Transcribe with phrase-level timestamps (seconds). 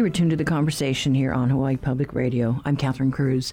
[0.00, 2.62] You returned to the conversation here on Hawaii Public Radio.
[2.64, 3.52] I'm Catherine Cruz.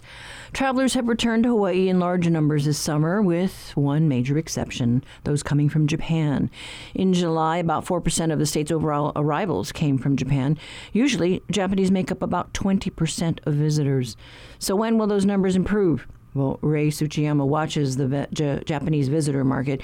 [0.53, 5.43] Travelers have returned to Hawaii in large numbers this summer, with one major exception those
[5.43, 6.49] coming from Japan.
[6.95, 10.57] In July, about 4% of the state's overall arrivals came from Japan.
[10.93, 14.15] Usually, Japanese make up about 20% of visitors.
[14.57, 16.07] So, when will those numbers improve?
[16.33, 19.81] Well, Ray Tsuchiyama watches the Japanese visitor market.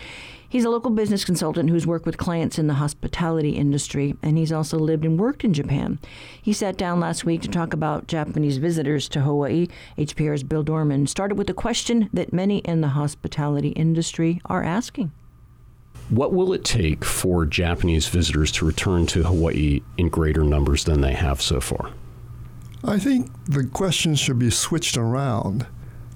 [0.54, 4.52] He's a local business consultant who's worked with clients in the hospitality industry, and he's
[4.52, 5.98] also lived and worked in Japan.
[6.44, 9.68] He sat down last week to talk about Japanese visitors to Hawaii.
[9.98, 15.12] HPR's Bill Dorman started with a question that many in the hospitality industry are asking.
[16.10, 21.02] What will it take for Japanese visitors to return to Hawaii in greater numbers than
[21.02, 21.90] they have so far?
[22.84, 25.66] I think the question should be switched around.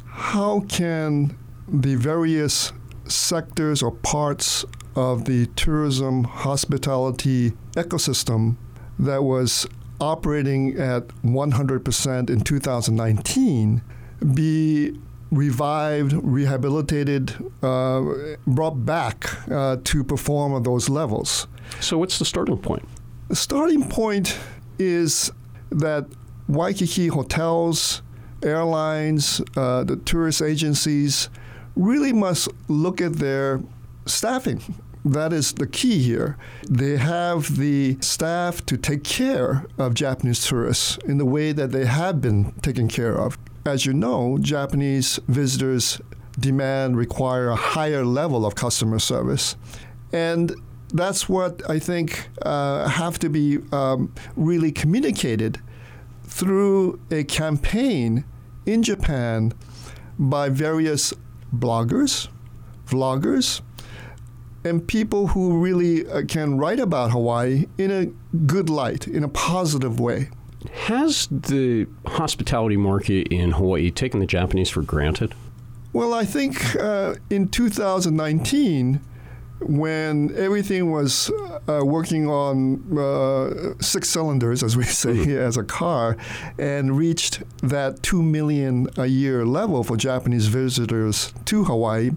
[0.05, 1.35] How can
[1.67, 2.71] the various
[3.09, 8.55] sectors or parts of the tourism hospitality ecosystem
[8.99, 9.67] that was
[9.99, 13.81] operating at 100% in 2019
[14.33, 14.99] be
[15.31, 18.03] revived, rehabilitated, uh,
[18.45, 21.47] brought back uh, to perform at those levels.
[21.79, 22.87] So, what's the starting point?
[23.27, 24.39] The starting point
[24.79, 25.31] is
[25.69, 26.07] that
[26.47, 28.01] Waikiki hotels,
[28.41, 31.29] airlines, uh, the tourist agencies
[31.77, 33.61] really must look at their
[34.05, 34.61] staffing.
[35.05, 36.37] That is the key here.
[36.69, 41.85] They have the staff to take care of Japanese tourists in the way that they
[41.85, 43.37] have been taken care of.
[43.65, 46.01] As you know, Japanese visitors
[46.39, 49.55] demand, require a higher level of customer service.
[50.13, 50.53] And
[50.93, 55.59] that's what I think uh, have to be um, really communicated
[56.23, 58.25] through a campaign
[58.65, 59.53] in Japan
[60.19, 61.13] by various
[61.59, 62.27] bloggers,
[62.87, 63.61] vloggers,
[64.63, 68.05] and people who really uh, can write about Hawaii in a
[68.45, 70.29] good light, in a positive way.
[70.85, 75.33] Has the hospitality market in Hawaii taken the Japanese for granted?
[75.93, 78.99] Well, I think uh, in 2019,
[79.59, 81.31] when everything was
[81.67, 85.37] uh, working on uh, six cylinders, as we say, mm-hmm.
[85.37, 86.17] as a car,
[86.57, 92.11] and reached that two million a year level for Japanese visitors to Hawaii,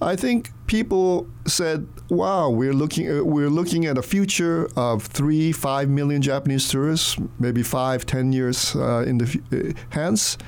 [0.00, 5.52] I think people said, "Wow, we're looking uh, we're looking at a future of three,
[5.52, 10.38] five million Japanese tourists, maybe five, ten years uh, in the f- uh, hence."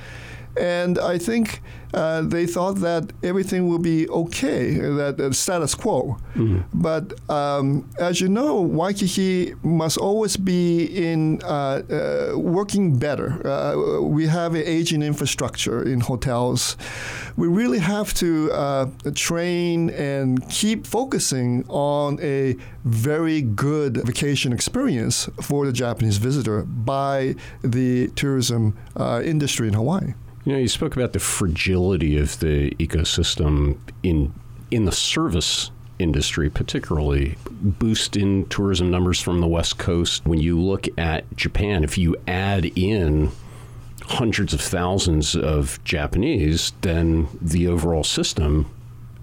[0.57, 1.61] And I think
[1.95, 6.17] uh, they thought that everything will be okay, that uh, status quo.
[6.35, 6.59] Mm-hmm.
[6.73, 13.47] But um, as you know, Waikiki must always be in uh, uh working better.
[13.47, 16.75] Uh, we have an aging infrastructure in hotels.
[17.37, 25.29] We really have to uh, train and keep focusing on a very good vacation experience
[25.41, 28.77] for the Japanese visitor by the tourism
[29.23, 30.13] industry in Hawaii.
[30.45, 34.31] You know, you spoke about the fragility of the ecosystem in
[34.69, 40.25] in the service industry, particularly boost in tourism numbers from the West Coast.
[40.25, 43.31] When you look at Japan, if you add in
[44.03, 48.69] hundreds of thousands of Japanese, then the overall system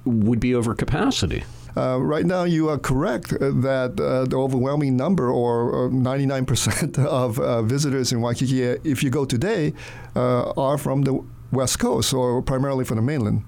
[0.05, 1.45] would be over capacity.
[1.77, 7.63] Uh, right now, you are correct that uh, the overwhelming number, or, 99% of uh,
[7.63, 9.73] visitors in Waikiki, if you go today,
[10.15, 13.45] uh, are from the West Coast or primarily from the mainland.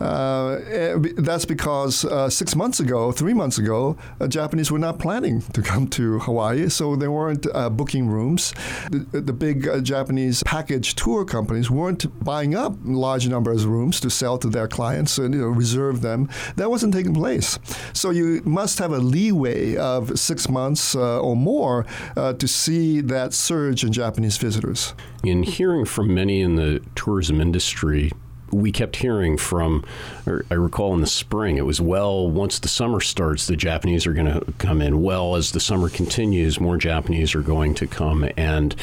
[0.00, 4.98] Uh, eh, that's because uh, six months ago, three months ago, uh, Japanese were not
[4.98, 8.52] planning to come to Hawaii, so they weren't uh, booking rooms.
[8.90, 14.00] The, the big uh, Japanese package tour companies weren't buying up large numbers of rooms
[14.00, 16.28] to sell to their clients and you know, reserve them.
[16.56, 17.58] That wasn't taking place.
[17.92, 23.32] So you must have a leeway of six months uh, or more to see that
[23.32, 24.94] surge in Japanese visitors.
[25.22, 28.10] In hearing from many in the tourism industry,
[28.54, 29.84] we kept hearing from,
[30.26, 34.12] I recall in the spring, it was, well, once the summer starts, the Japanese are
[34.12, 35.02] going to come in.
[35.02, 38.28] Well, as the summer continues, more Japanese are going to come.
[38.36, 38.74] And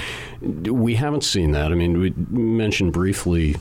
[0.42, 1.72] we haven't seen that.
[1.72, 3.56] I mean, we mentioned briefly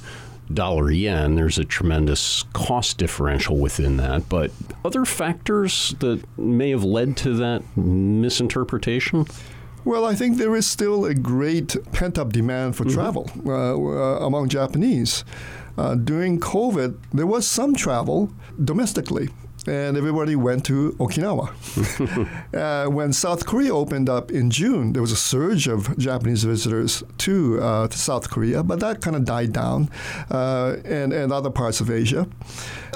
[0.52, 4.28] dollar yen, there's a tremendous cost differential within that.
[4.28, 4.50] But
[4.84, 9.26] other factors that may have led to that misinterpretation?
[9.84, 12.94] Well, I think there is still a great pent up demand for mm-hmm.
[12.94, 15.24] travel uh, uh, among Japanese.
[15.78, 18.32] Uh, during COVID, there was some travel
[18.62, 19.28] domestically.
[19.66, 21.50] and everybody went to Okinawa.
[22.54, 27.02] uh, when South Korea opened up in June, there was a surge of Japanese visitors
[27.18, 29.90] to, uh, to South Korea, but that kind of died down,
[30.30, 32.26] uh, and, and other parts of Asia.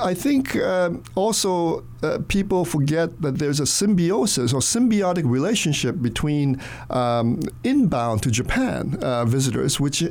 [0.03, 6.61] I think um, also uh, people forget that there's a symbiosis or symbiotic relationship between
[6.91, 10.03] um, inbound to Japan uh, visitors, which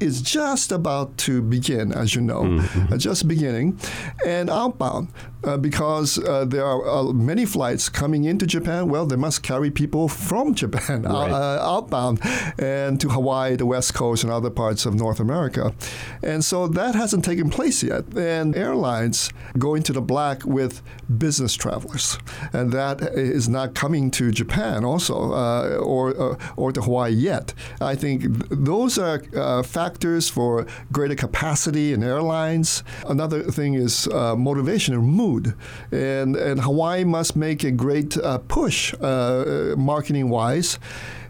[0.00, 2.92] is just about to begin, as you know, mm-hmm.
[2.92, 3.78] uh, just beginning,
[4.26, 5.08] and outbound
[5.44, 8.88] uh, because uh, there are uh, many flights coming into Japan.
[8.88, 11.30] Well, they must carry people from Japan right.
[11.30, 12.20] Uh, outbound
[12.58, 15.74] and to Hawaii, the West Coast, and other parts of North America,
[16.22, 18.04] and so that hasn't taken place yet.
[18.16, 20.82] And airlines go into the black with
[21.18, 22.18] business travelers,
[22.52, 27.54] and that is not coming to Japan also uh, or or to Hawaii yet.
[27.80, 29.20] I think those are
[29.62, 29.89] factors
[30.28, 32.82] for greater capacity in airlines.
[33.06, 35.54] Another thing is motivation and mood.
[35.92, 40.78] And, and Hawaii must make a great uh, push uh, marketing wise.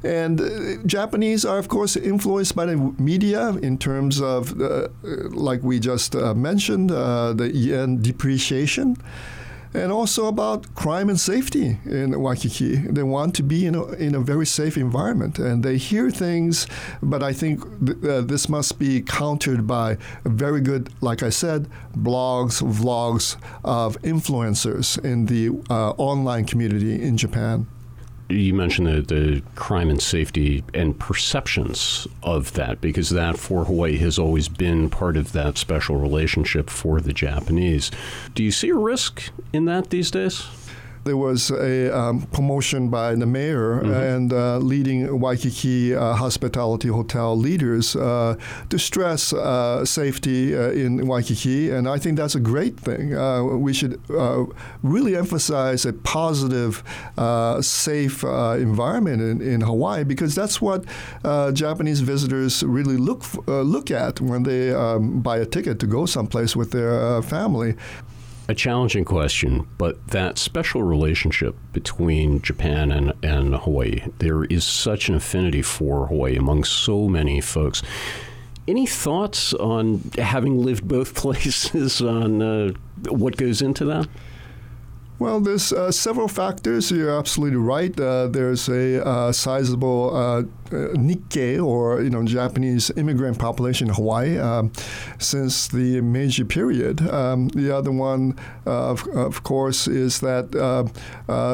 [0.02, 4.88] And uh, Japanese are, of course, influenced by the media in terms of, uh,
[5.30, 8.96] like we just uh, mentioned, uh, the yen depreciation
[9.74, 12.76] and also about crime and safety in Waikiki.
[12.76, 16.66] They want to be in a, in a very safe environment, and they hear things,
[17.02, 21.68] but I think th- uh, this must be countered by very good, like I said,
[21.96, 27.66] blogs, vlogs of influencers in the uh, online community in Japan
[28.30, 33.96] you mentioned the, the crime and safety and perceptions of that, because that for Hawaii
[33.98, 37.90] has always been part of that special relationship for the Japanese.
[38.34, 40.46] Do you see a risk in that these days?
[41.04, 43.92] There was a um, promotion by the mayor mm-hmm.
[43.92, 48.36] and uh, leading Waikiki uh, hospitality hotel leaders uh,
[48.68, 53.14] to stress uh, safety uh, in Waikiki, and I think that's a great thing.
[53.16, 54.00] Uh, we should
[54.82, 56.82] really emphasize a positive,
[57.60, 60.84] safe environment in, in, Hawaii because that's what
[61.54, 66.06] Japanese visitors really look f- look at when they um, buy a ticket to go
[66.06, 67.74] someplace with their family
[68.50, 75.08] a challenging question, but that special relationship between Japan and, and Hawaii, there is such
[75.08, 77.80] an affinity for Hawaii among so many folks.
[78.66, 82.72] Any thoughts on having lived both places on uh,
[83.08, 84.08] what goes into that?
[85.20, 86.90] Well, there's uh, several factors.
[86.90, 87.98] You're absolutely right.
[88.00, 94.38] Uh, there's a uh, sizable uh, Nikkei, or you know, Japanese immigrant population in Hawaii
[94.38, 94.72] um,
[95.18, 97.08] since the Meiji period.
[97.08, 100.50] Um, the other one, uh, of, of, course, is that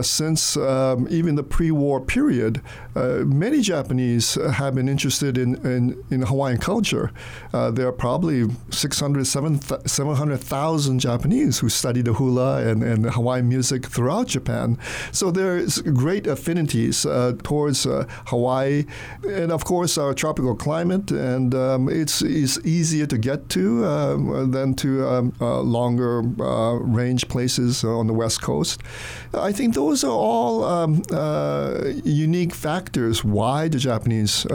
[0.05, 2.61] since um, even the pre-war period,
[2.95, 7.13] many Japanese have been interested in, in, in Hawaiian culture.
[7.53, 14.29] there are probably 600, 700,000 Japanese who study the hula and, and Hawaiian music throughout
[14.29, 14.79] Japan.
[15.13, 18.85] So there's great affinities uh, towards uh, Hawaii,
[19.29, 24.47] and of course our tropical climate, and um, it's, it's easier to get to uh,
[24.47, 28.83] than to um, uh, longer uh, range places on the west coast.
[29.35, 34.47] I think those are all um, uh, unique factors why the Japanese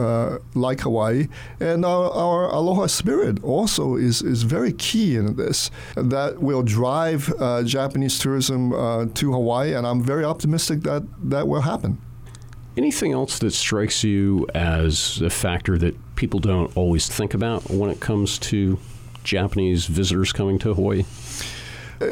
[0.56, 1.27] like Hawaii,
[1.59, 5.71] and our, our, aloha spirit also is, is very key in this.
[5.95, 7.31] That will drive
[7.66, 11.97] Japanese tourism uh, to Hawaii, and I'm very optimistic that that will happen.
[12.78, 17.90] Anything else that strikes you as a factor that people don't always think about when
[17.90, 18.80] it comes to
[19.23, 21.04] Japanese visitors coming to Hawaii?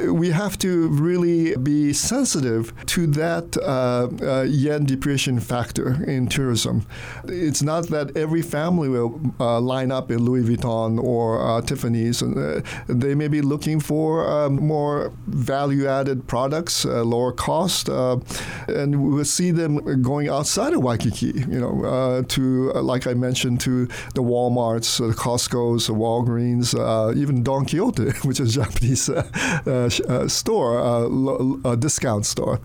[0.08, 6.86] We have to really be sensitive to that uh, uh, yen depreciation factor in tourism.
[7.26, 12.22] It's not that every family will uh, line up in Louis Vuitton or uh, Tiffany's.
[12.22, 19.52] Uh, they may be looking for more value-added products, uh, lower cost, and we'll see
[19.52, 21.34] them going outside of Waikiki.
[21.50, 26.74] You know, to like I mentioned, to the WalMarts, the Costco's, the Walgreens,
[27.18, 32.60] even Don Quijote, which is Japanese uh, Uh, uh, store, uh, a discount store.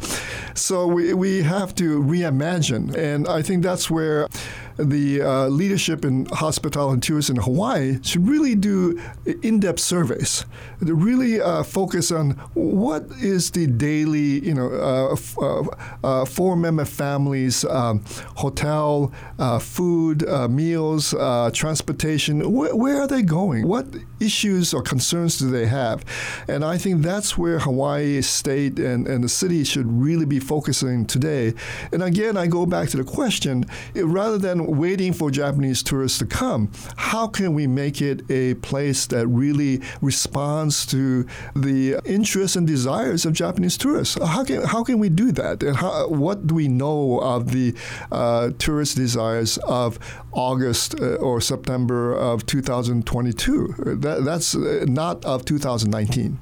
[0.54, 2.92] So we, we have to reimagine.
[2.96, 4.26] And I think that's where
[4.76, 9.00] the uh, leadership in hospitality and tourism in Hawaii should really do
[9.42, 10.44] in-depth surveys
[10.84, 15.64] to really uh, focus on what is the daily, you know, uh, uh,
[16.02, 18.04] uh four-member families, um,
[18.36, 21.14] hotel, uh, food, meals,
[21.52, 22.40] transportation.
[22.40, 23.66] Wh- where are they going?
[23.66, 23.86] What
[24.20, 26.04] issues or concerns do they have?
[26.48, 31.06] And I think that's where Hawaii State and, and the city should really be focusing
[31.06, 31.54] today.
[31.92, 33.64] And again, I go back to the question:
[33.94, 39.06] rather than waiting for Japanese tourists to come, how can we make it a place
[39.06, 44.18] that really responds to the interests and desires of Japanese tourists?
[44.24, 45.62] How can how can we do that?
[45.62, 47.74] And how, what do we know of the
[48.12, 49.98] uh, tourist desires of
[50.32, 53.98] August uh, or September of 2022?
[54.00, 56.38] That, that's uh, not of 2019.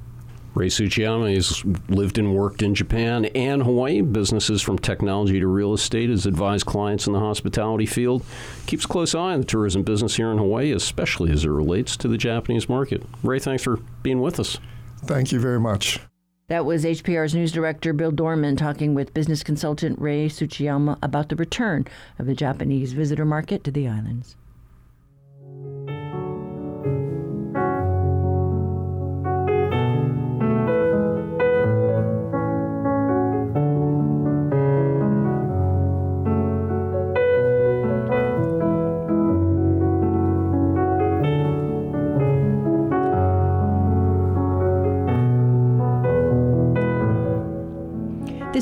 [0.55, 4.03] Ray Tsuchiyama has lived and worked in Japan and Hawaii.
[4.03, 8.23] Businesses from technology to real estate has advised clients in the hospitality field.
[8.67, 11.97] Keeps a close eye on the tourism business here in Hawaii, especially as it relates
[11.97, 13.03] to the Japanese market.
[13.23, 14.59] Ray, thanks for being with us.
[15.05, 16.01] Thank you very much.
[16.49, 21.37] That was HPR's news director Bill Dorman talking with business consultant Ray Tsuchiyama about the
[21.37, 21.87] return
[22.19, 24.37] of the Japanese visitor market to the islands.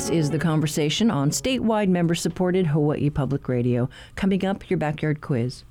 [0.01, 3.87] This is the conversation on statewide member supported Hawaii Public Radio.
[4.15, 5.63] Coming up, your backyard quiz.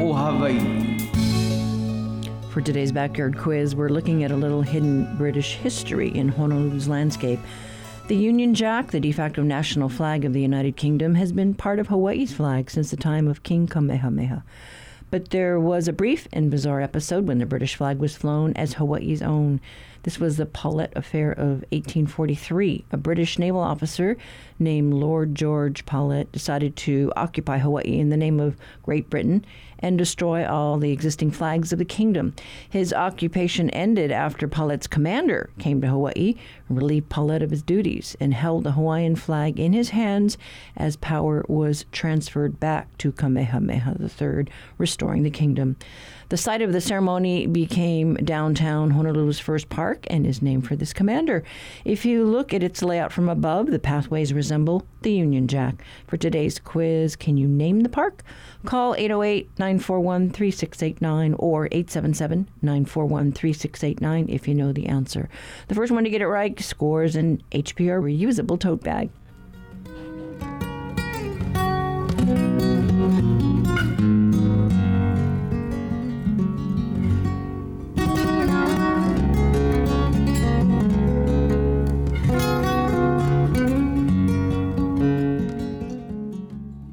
[0.00, 0.82] o Hawaii.
[2.52, 7.38] For today's backyard quiz, we're looking at a little hidden British history in Honolulu's landscape.
[8.08, 11.78] The Union Jack, the de facto national flag of the United Kingdom, has been part
[11.78, 14.44] of Hawaii's flag since the time of King Kamehameha.
[15.10, 18.74] But there was a brief and bizarre episode when the British flag was flown as
[18.74, 19.58] Hawaii's own.
[20.02, 22.84] This was the Paulet Affair of 1843.
[22.90, 24.16] A British naval officer
[24.58, 29.44] named Lord George Paulet decided to occupy Hawaii in the name of Great Britain
[29.78, 32.34] and destroy all the existing flags of the kingdom.
[32.70, 36.34] His occupation ended after Paulet's commander came to Hawaii,
[36.68, 40.38] relieved Paulet of his duties, and held the Hawaiian flag in his hands
[40.76, 44.46] as power was transferred back to Kamehameha III,
[44.78, 45.76] restoring the kingdom.
[46.32, 50.94] The site of the ceremony became downtown Honolulu's first park and is named for this
[50.94, 51.44] commander.
[51.84, 55.84] If you look at its layout from above, the pathways resemble the Union Jack.
[56.06, 58.22] For today's quiz, can you name the park?
[58.64, 65.28] Call 808 941 3689 or 877 941 3689 if you know the answer.
[65.68, 69.10] The first one to get it right scores an HPR reusable tote bag.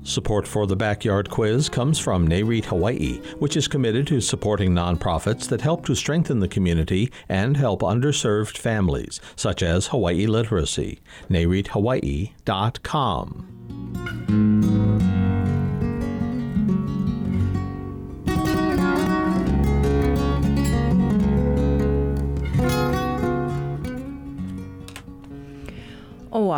[0.10, 5.48] Support for the Backyard Quiz comes from NAREIT Hawaii, which is committed to supporting nonprofits
[5.50, 11.00] that help to strengthen the community and help underserved families, such as Hawaii Literacy.
[11.30, 13.59] NAREITHawaii.com.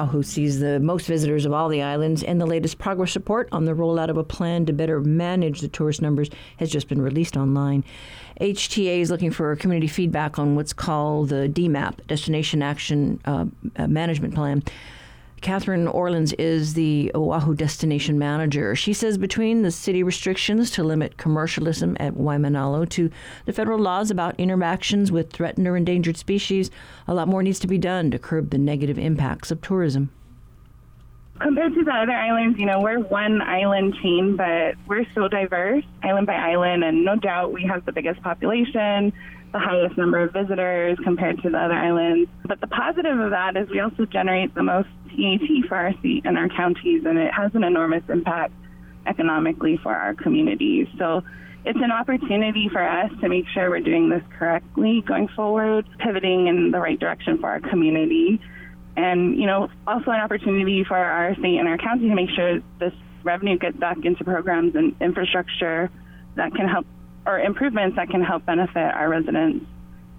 [0.02, 3.66] Oahu sees the most visitors of all the islands, and the latest progress report on
[3.66, 7.38] the rollout of a plan to better manage the tourist numbers has just been released
[7.38, 7.84] online.
[8.40, 13.46] HTA is looking for community feedback on what's called the DMAP, Destination Action uh,
[13.88, 14.64] Management Plan.
[15.42, 18.76] Catherine Orleans is the Oahu destination manager.
[18.76, 23.10] She says between the city restrictions to limit commercialism at Waimanalo to
[23.46, 26.70] the federal laws about interactions with threatened or endangered species,
[27.08, 30.12] a lot more needs to be done to curb the negative impacts of tourism.
[31.40, 35.84] Compared to the other islands, you know, we're one island chain, but we're so diverse,
[36.04, 39.12] island by island, and no doubt we have the biggest population,
[39.52, 42.30] the highest number of visitors compared to the other islands.
[42.46, 46.26] But the positive of that is we also generate the most TAT for our state
[46.26, 48.54] and our counties, and it has an enormous impact
[49.06, 50.88] economically for our communities.
[50.98, 51.24] So
[51.66, 56.48] it's an opportunity for us to make sure we're doing this correctly going forward, pivoting
[56.48, 58.42] in the right direction for our community.
[58.96, 62.60] And, you know, also an opportunity for our state and our county to make sure
[62.80, 62.94] this
[63.24, 65.90] revenue gets back into programs and infrastructure
[66.36, 66.86] that can help,
[67.26, 69.66] or improvements that can help benefit our residents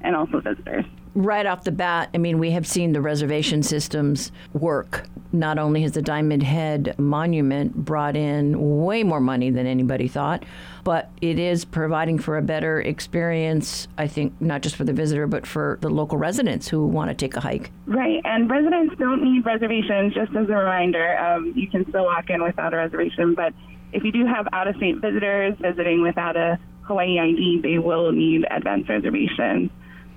[0.01, 4.33] and also visitors right off the bat, I mean, we have seen the reservation systems
[4.53, 10.07] work not only has the Diamond Head Monument brought in way more money than anybody
[10.07, 10.45] thought,
[10.85, 15.27] but it is providing for a better experience, I think, not just for the visitor,
[15.27, 17.71] but for the local residents who want to take a hike.
[17.87, 21.17] Right, and residents don't need reservations, just as a reminder.
[21.19, 23.55] Um, you can still walk in without a reservation, but
[23.93, 28.13] if you do have out of state visitors visiting without a Hawaii ID, they will
[28.13, 29.71] need advance reservations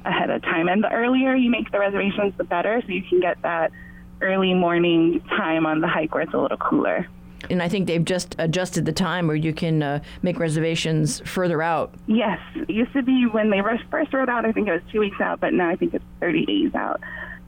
[0.06, 0.68] ahead of time.
[0.68, 3.72] And the earlier you make the reservations, the better, so you can get that
[4.22, 7.08] early morning time on the hike where it's a little cooler.
[7.50, 11.62] And I think they've just adjusted the time where you can uh, make reservations further
[11.62, 11.94] out.
[12.08, 15.00] Yes, it used to be when they first wrote out, I think it was two
[15.00, 17.02] weeks out, but now I think it's 30 days out.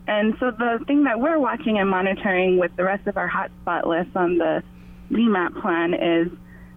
[0.08, 3.86] And so the thing that we're watching and monitoring with the rest of our hotspot
[3.86, 4.64] list on the
[5.12, 6.32] DMAP plan is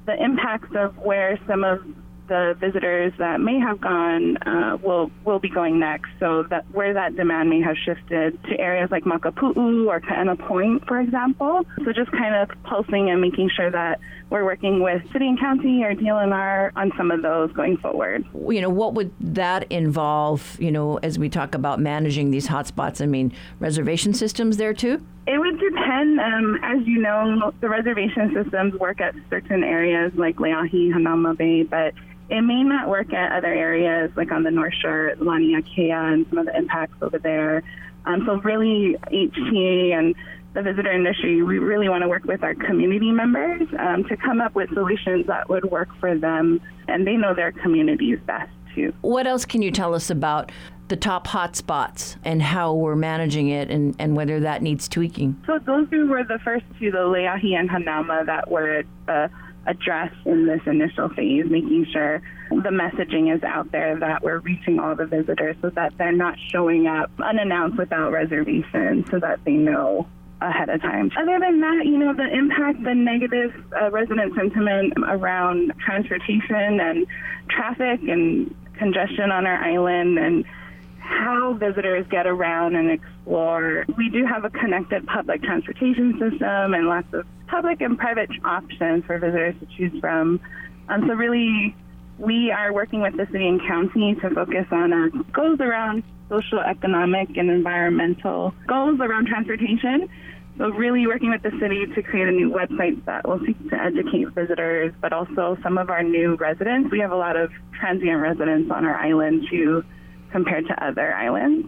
[0.07, 1.83] the impacts of where some of
[2.31, 6.09] the visitors that may have gone uh, will will be going next.
[6.21, 10.87] So that where that demand may have shifted to areas like Makapu'u or Kaena Point,
[10.87, 11.67] for example.
[11.85, 13.99] So just kind of pulsing and making sure that
[14.31, 18.25] we're working with city and county or DLNR on some of those going forward.
[18.33, 20.57] You know, what would that involve?
[20.61, 25.05] You know, as we talk about managing these hotspots, I mean, reservation systems there too.
[25.27, 26.21] It would depend.
[26.21, 31.65] Um, as you know, the reservation systems work at certain areas like Leahi, Hanauma Bay,
[31.65, 31.93] but
[32.31, 36.39] it may not work at other areas like on the North Shore, Laniakea, and some
[36.39, 37.63] of the impacts over there.
[38.07, 40.15] Um, so really, HTA and
[40.55, 44.41] the visitor industry, we really want to work with our community members um, to come
[44.41, 48.93] up with solutions that would work for them, and they know their communities best too.
[49.01, 50.51] What else can you tell us about
[50.89, 55.41] the top hotspots and how we're managing it and, and whether that needs tweaking?
[55.47, 59.29] So those were the first two, the Leahi and Hanauma, that were uh,
[59.67, 64.79] address in this initial phase, making sure the messaging is out there that we're reaching
[64.79, 69.53] all the visitors so that they're not showing up unannounced without reservation so that they
[69.53, 70.07] know
[70.41, 71.11] ahead of time.
[71.19, 77.07] Other than that, you know, the impact, the negative uh, resident sentiment around transportation and
[77.49, 80.45] traffic and congestion on our island and
[80.99, 83.85] how visitors get around and explore.
[83.99, 89.05] We do have a connected public transportation system and lots of public and private options
[89.05, 90.41] for visitors to choose from.
[90.89, 91.75] Um, so really,
[92.19, 96.61] we are working with the city and county to focus on our goals around social,
[96.61, 100.09] economic, and environmental goals around transportation.
[100.59, 103.77] So really working with the city to create a new website that will seek to
[103.77, 106.91] educate visitors, but also some of our new residents.
[106.93, 109.83] We have a lot of transient residents on our island too,
[110.31, 111.67] compared to other islands.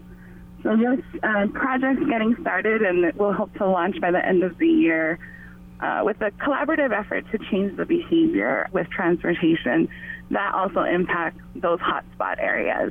[0.62, 4.58] So this uh, project's getting started and we'll hope to launch by the end of
[4.58, 5.18] the year
[5.82, 9.88] uh, with a collaborative effort to change the behavior with transportation
[10.30, 12.90] that also impacts those hotspot areas.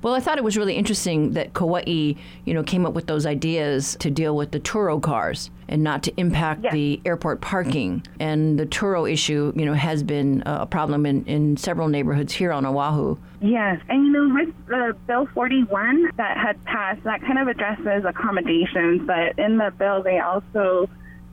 [0.00, 3.26] Well, I thought it was really interesting that Kauai, you know, came up with those
[3.26, 6.72] ideas to deal with the Turo cars and not to impact yes.
[6.72, 8.04] the airport parking.
[8.20, 12.52] And the Turo issue, you know, has been a problem in, in several neighborhoods here
[12.52, 13.16] on Oahu.
[13.40, 18.04] Yes, and you know, with the Bill 41 that had passed, that kind of addresses
[18.06, 20.88] accommodations, but in the bill they also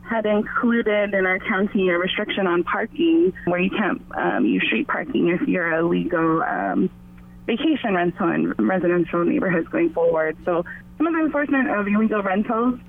[0.09, 4.87] had included in our county a restriction on parking where you can't um, use street
[4.87, 6.89] parking if you're a legal um,
[7.45, 10.37] vacation rental in residential neighborhoods going forward.
[10.45, 10.63] So
[10.97, 12.79] some of the enforcement of illegal rentals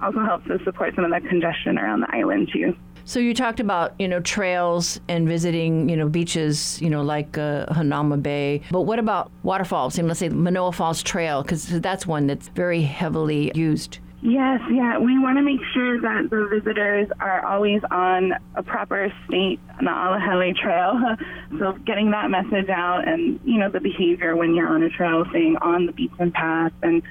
[0.00, 2.74] also helps to support some of that congestion around the island too.
[3.04, 7.36] So you talked about you know trails and visiting you know beaches you know like
[7.36, 9.98] uh, Hanauma Bay, but what about waterfalls?
[9.98, 13.98] I mean, let's say Manoa Falls Trail because that's one that's very heavily used.
[14.22, 14.98] Yes, yeah.
[14.98, 20.08] We want to make sure that the visitors are always on a proper state Na
[20.08, 21.16] Ala Hele trail.
[21.58, 25.24] So getting that message out and, you know, the behavior when you're on a trail,
[25.30, 27.02] staying on the beaten path and,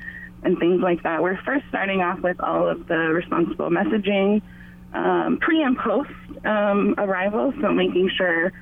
[0.43, 1.22] and things like that.
[1.22, 4.41] We're first starting off with all of the responsible messaging
[4.93, 6.10] um, pre and post
[6.45, 7.54] um, arrival.
[7.62, 8.54] So making sure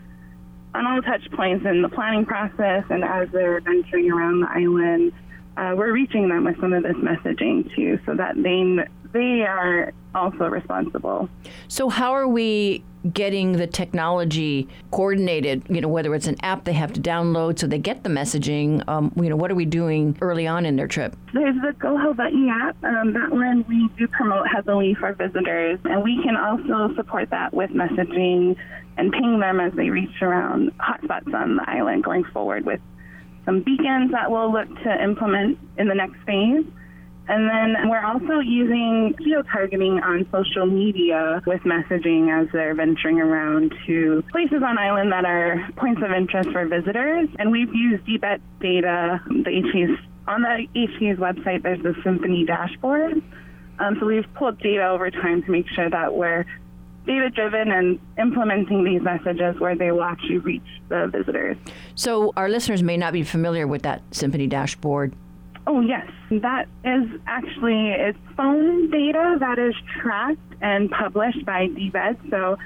[0.73, 5.13] on all touch points in the planning process and as they're venturing around the island–
[5.57, 8.77] uh, we're reaching them with some of this messaging too, so that they
[9.11, 11.29] they are also responsible.
[11.67, 15.63] So how are we getting the technology coordinated?
[15.69, 18.87] You know, whether it's an app they have to download so they get the messaging.
[18.87, 21.15] Um, you know, what are we doing early on in their trip?
[21.33, 22.83] There's the Go Hawaii app.
[22.83, 27.53] Um, that one we do promote heavily for visitors, and we can also support that
[27.53, 28.55] with messaging
[28.97, 32.81] and ping them as they reach around hotspots on the island going forward with
[33.47, 36.65] some beacons that we'll look to implement in the next phase.
[37.29, 43.73] And then we're also using geo-targeting on social media with messaging as they're venturing around
[43.85, 47.29] to places on island that are points of interest for visitors.
[47.39, 53.21] And we've used DBET data, the HT's, on the HT's website, there's the Symphony dashboard
[53.79, 56.45] Um, so we've pulled data over time to make sure that we're
[57.07, 61.57] data driven and implementing these messages where they will actually reach the visitors.
[61.95, 65.13] So our listeners may not be familiar with that Symphony dashboard.
[65.65, 66.07] Oh, yes.
[66.29, 72.29] That is actually it's phone data that is tracked and published by DVED.
[72.29, 72.57] So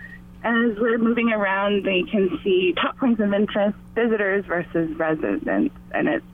[0.43, 6.07] as we're moving around, they can see top points of interest, visitors versus residents, and
[6.07, 6.25] it's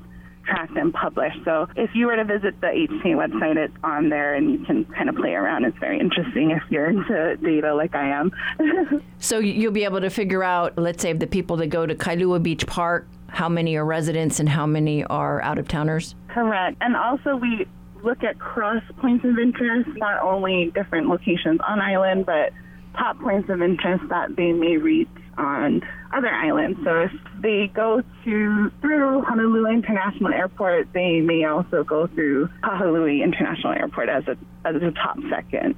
[0.47, 1.37] tracked and published.
[1.45, 4.85] So if you were to visit the HTA website, it's on there and you can
[4.85, 5.65] kind of play around.
[5.65, 8.31] It's very interesting if you're into data like I am.
[9.19, 12.41] so you'll be able to figure out, let's say, the people that go to Kailua
[12.41, 16.15] Beach Park, how many are residents and how many are out of towners?
[16.29, 16.77] Correct.
[16.81, 17.67] And also, we
[18.03, 22.53] look at cross points of interest, not only different locations on island, but
[22.97, 25.81] top points of interest that they may reach on
[26.13, 26.79] other islands.
[26.83, 33.23] So if they go to through Honolulu International Airport, they may also go through Kahului
[33.23, 35.75] International Airport as a as a top second,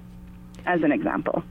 [0.65, 1.43] as an example.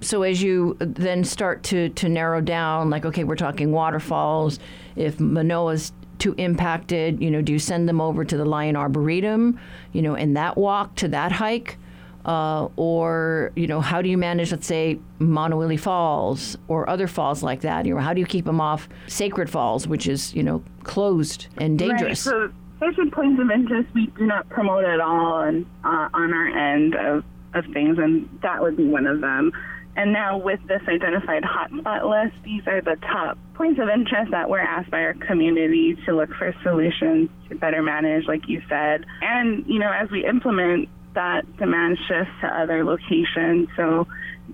[0.00, 4.58] So as you then start to to narrow down, like okay, we're talking waterfalls.
[4.94, 9.58] If Manoa's too impacted, you know, do you send them over to the Lyon Arboretum,
[9.92, 11.78] you know, and that walk to that hike?
[12.26, 17.40] Uh, or you know how do you manage let's say Maunawili Falls or other falls
[17.40, 17.86] like that?
[17.86, 21.46] You know how do you keep them off Sacred Falls which is you know closed
[21.58, 22.26] and dangerous?
[22.26, 22.32] right.
[22.32, 26.48] so sacred points of interest we do not promote at all and uh, on our
[26.48, 27.22] end of,
[27.54, 29.52] of things and that would be one of them.
[29.94, 34.50] And now with this identified hotspot list these are the top points of interest that
[34.50, 39.06] we're asked by our community to look for solutions to better manage like you said.
[39.22, 43.68] And you know as we implement that demand shifts to other locations.
[43.76, 44.06] So,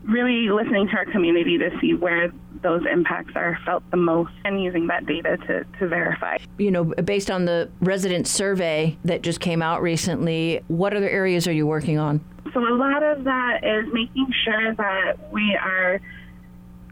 [0.05, 4.62] really listening to our community to see where those impacts are felt the most and
[4.62, 6.38] using that data to, to verify.
[6.59, 11.46] You know, based on the resident survey that just came out recently, what other areas
[11.46, 12.25] are you working on?
[12.55, 16.01] So, a lot of that is making sure that we are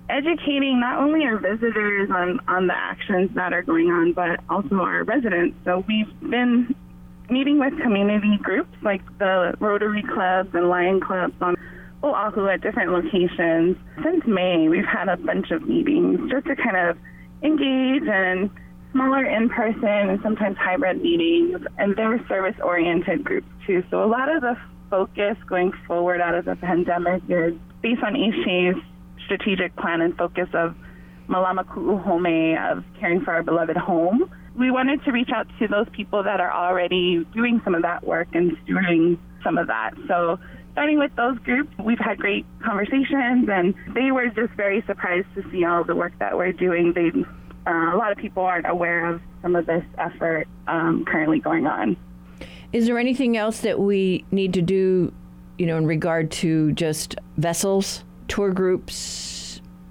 [0.08, 4.76] educating not only our visitors on, on the actions that are going on, but also
[4.76, 5.56] our residents.
[5.64, 6.74] So, we've been
[7.30, 11.56] meeting with community groups like the Rotary clubs and Lion clubs on
[12.02, 13.76] Oahu at different locations.
[14.02, 16.98] Since May, we've had a bunch of meetings just to kind of
[17.42, 18.50] engage and
[18.92, 23.84] smaller in-person and sometimes hybrid meetings, and they're service-oriented groups too.
[23.90, 24.56] So a lot of the
[24.90, 28.82] focus going forward out of the pandemic is based on HTA's
[29.24, 30.74] strategic plan and focus of
[31.28, 35.86] Malama Ku'uhome of caring for our beloved home we wanted to reach out to those
[35.92, 39.92] people that are already doing some of that work and doing some of that.
[40.08, 40.38] So
[40.72, 45.48] starting with those groups, we've had great conversations, and they were just very surprised to
[45.50, 46.92] see all the work that we're doing.
[46.92, 47.10] They,
[47.66, 51.66] uh, a lot of people aren't aware of some of this effort um, currently going
[51.66, 51.96] on.
[52.72, 55.12] Is there anything else that we need to do,
[55.58, 59.39] you know, in regard to just vessels, tour groups,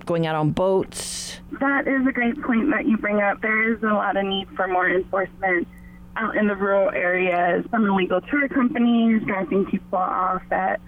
[0.10, 1.40] going out on boats?
[1.62, 3.42] That is a great point that you bring up.
[3.42, 5.68] There is a lot of need for more enforcement
[6.16, 7.64] out in the rural areas.
[7.70, 10.82] Some illegal tour companies dropping people off at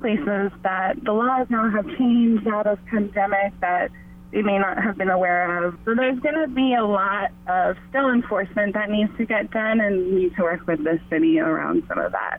[0.00, 3.90] places that the laws now have changed out of pandemic that
[4.30, 5.76] they may not have been aware of.
[5.84, 9.80] So there's going to be a lot of still enforcement that needs to get done,
[9.80, 12.38] and we need to work with the city around some of that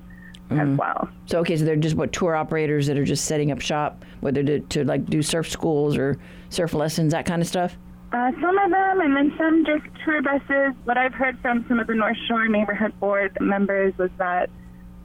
[0.50, 0.60] mm-hmm.
[0.60, 1.10] as well.
[1.26, 4.44] So okay, so they're just what tour operators that are just setting up shop, whether
[4.44, 6.18] to, to like do surf schools or
[6.50, 7.78] surf lessons, that kind of stuff.
[8.12, 10.74] Uh, some of them, and then some just tour buses.
[10.86, 14.50] What I've heard from some of the North Shore neighborhood board members was that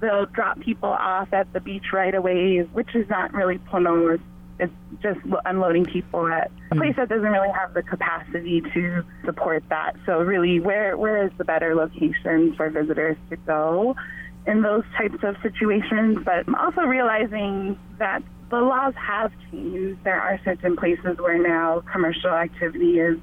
[0.00, 4.18] they'll drop people off at the beach right away, which is not really Pono.
[4.58, 9.64] It's just unloading people at a place that doesn't really have the capacity to support
[9.68, 9.96] that.
[10.06, 13.96] So really, where where is the better location for visitors to go?
[14.46, 20.02] In those types of situations, but also realizing that the laws have changed.
[20.04, 23.18] There are certain places where now commercial activity is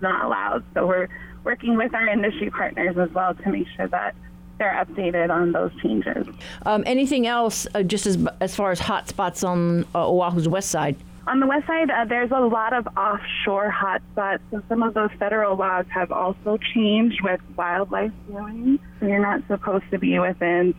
[0.00, 0.64] not allowed.
[0.74, 1.08] So we're
[1.44, 4.14] working with our industry partners as well to make sure that
[4.58, 6.26] they're updated on those changes.
[6.66, 10.96] Um, anything else, uh, just as, as far as hotspots on uh, Oahu's west side?
[11.26, 15.10] On the west side, uh, there's a lot of offshore hotspots, and some of those
[15.18, 18.78] federal laws have also changed with wildlife viewing.
[18.98, 20.74] So you're not supposed to be within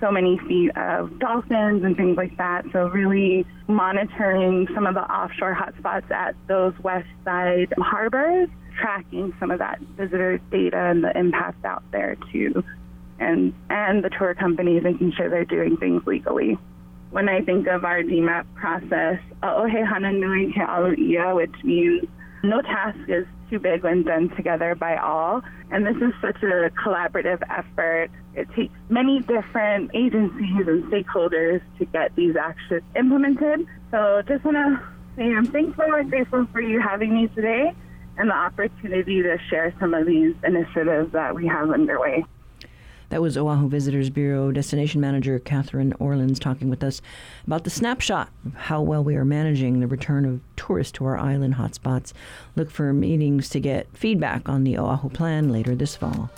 [0.00, 2.64] so many feet of dolphins and things like that.
[2.72, 9.50] So really monitoring some of the offshore hotspots at those west side harbors, tracking some
[9.50, 12.62] of that visitor data and the impact out there too,
[13.18, 16.58] and and the tour companies making sure they're doing things legally
[17.16, 19.64] when I think of our DMAP process, oh,
[21.34, 22.04] which means
[22.42, 25.40] no task is too big when done together by all.
[25.70, 28.10] And this is such a collaborative effort.
[28.34, 33.66] It takes many different agencies and stakeholders to get these actions implemented.
[33.90, 34.82] So just want to
[35.16, 37.72] say I'm thankful and grateful for you having me today
[38.18, 42.26] and the opportunity to share some of these initiatives that we have underway.
[43.08, 47.00] That was Oahu Visitors Bureau Destination Manager Catherine Orleans talking with us
[47.46, 51.16] about the snapshot of how well we are managing the return of tourists to our
[51.16, 52.12] island hotspots.
[52.56, 56.30] Look for meetings to get feedback on the Oahu plan later this fall.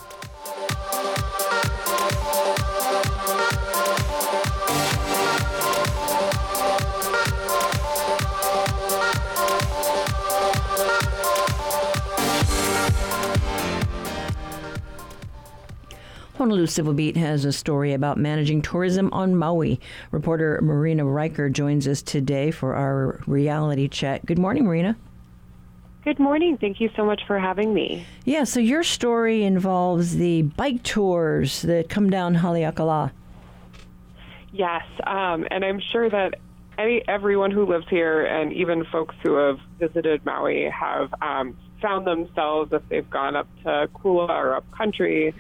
[16.39, 19.81] Honolulu Civil Beat has a story about managing tourism on Maui.
[20.13, 24.25] Reporter Marina Riker joins us today for our reality check.
[24.25, 24.97] Good morning, Marina.
[26.05, 26.57] Good morning.
[26.57, 28.07] Thank you so much for having me.
[28.25, 33.11] Yeah, so your story involves the bike tours that come down Haleakala.
[34.53, 36.35] Yes, um, and I'm sure that
[36.79, 42.07] any everyone who lives here and even folks who have visited Maui have um, found
[42.07, 45.35] themselves if they've gone up to Kula or up country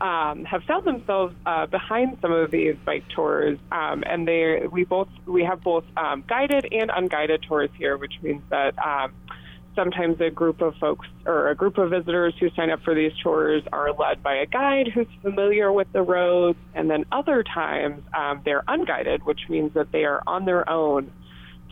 [0.00, 4.84] um, have found themselves uh, behind some of these bike tours, um, and they we
[4.84, 9.12] both we have both um, guided and unguided tours here, which means that um,
[9.74, 13.12] sometimes a group of folks or a group of visitors who sign up for these
[13.22, 18.02] tours are led by a guide who's familiar with the roads, and then other times
[18.16, 21.10] um, they're unguided, which means that they are on their own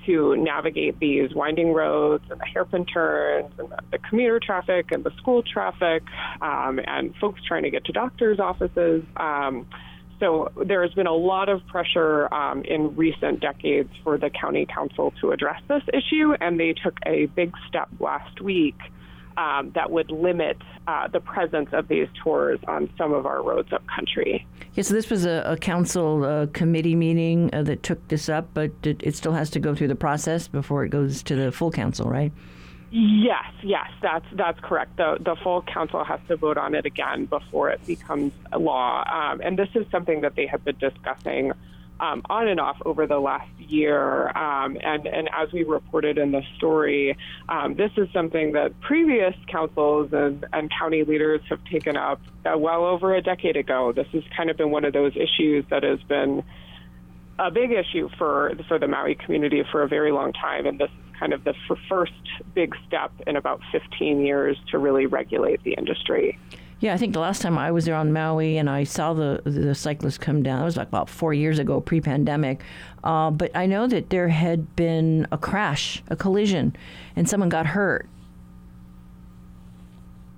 [0.07, 5.05] to navigate these winding roads and the hairpin turns and the, the commuter traffic and
[5.05, 6.03] the school traffic
[6.41, 9.05] um, and folks trying to get to doctors' offices.
[9.17, 9.67] Um,
[10.19, 14.67] so there has been a lot of pressure um, in recent decades for the county
[14.67, 18.77] council to address this issue, and they took a big step last week
[19.37, 23.73] um, that would limit uh, the presence of these tours on some of our roads
[23.73, 24.47] up country.
[24.75, 28.49] Yeah, so this was a, a council uh, committee meeting uh, that took this up,
[28.55, 31.53] but it, it, still has to go through the process before it goes to the
[31.53, 32.33] full council, right?
[32.91, 34.97] Yes, yes, that's that's correct.
[34.97, 39.41] The the full council has to vote on it again before it becomes law, um,
[39.43, 41.53] and this is something that they have been discussing
[42.01, 44.29] um, on and off over the last year.
[44.37, 47.17] Um, and, and as we reported in the story,
[47.49, 52.57] um, this is something that previous councils and, and county leaders have taken up uh,
[52.57, 53.93] well over a decade ago.
[53.93, 56.45] This has kind of been one of those issues that has been
[57.39, 60.89] a big issue for for the Maui community for a very long time, and this
[60.89, 61.55] is kind of the
[61.89, 62.13] first
[62.55, 66.39] big step in about 15 years to really regulate the industry.
[66.79, 69.41] Yeah, I think the last time I was there on Maui and I saw the
[69.45, 72.63] the cyclists come down, it was like about four years ago, pre-pandemic.
[73.03, 76.77] Uh, but I know that there had been a crash, a collision,
[77.15, 78.09] and someone got hurt.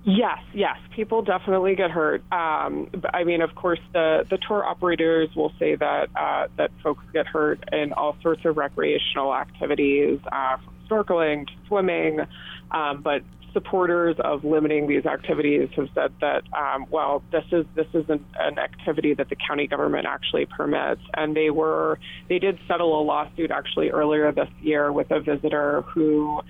[0.05, 2.23] Yes, yes, people definitely get hurt.
[2.31, 7.03] Um, I mean, of course, the, the tour operators will say that uh, that folks
[7.11, 12.21] get hurt in all sorts of recreational activities, uh, from snorkeling to swimming.
[12.71, 13.23] Um, but
[13.53, 18.59] supporters of limiting these activities have said that, um, well, this is this isn't an
[18.59, 23.51] activity that the county government actually permits, and they were they did settle a lawsuit
[23.51, 26.41] actually earlier this year with a visitor who.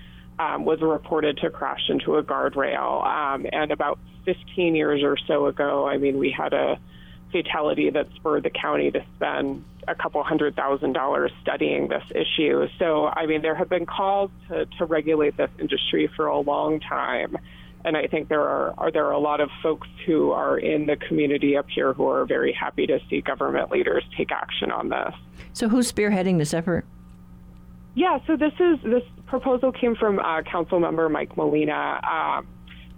[0.41, 3.05] Um, was reported to crash into a guardrail.
[3.05, 6.79] Um, and about 15 years or so ago, I mean, we had a
[7.31, 12.67] fatality that spurred the county to spend a couple hundred thousand dollars studying this issue.
[12.77, 16.79] So, I mean, there have been calls to, to regulate this industry for a long
[16.79, 17.37] time.
[17.85, 20.85] And I think there are, are there are a lot of folks who are in
[20.85, 24.89] the community up here who are very happy to see government leaders take action on
[24.89, 25.13] this.
[25.53, 26.85] So, who's spearheading this effort?
[27.95, 31.99] Yeah, so this is this proposal came from uh, Council Member Mike Molina.
[32.03, 32.47] Um,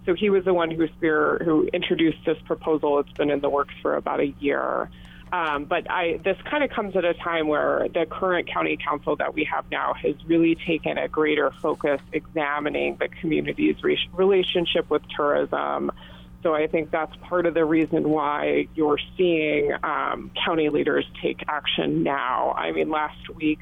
[0.06, 2.98] so he was the one who spear who introduced this proposal.
[2.98, 4.90] It's been in the works for about a year.
[5.32, 9.16] Um, but I, this kind of comes at a time where the current county council
[9.16, 14.90] that we have now has really taken a greater focus examining the community's re- relationship
[14.90, 15.90] with tourism.
[16.42, 21.44] So I think that's part of the reason why you're seeing um, county leaders take
[21.48, 22.52] action now.
[22.52, 23.60] I mean, last week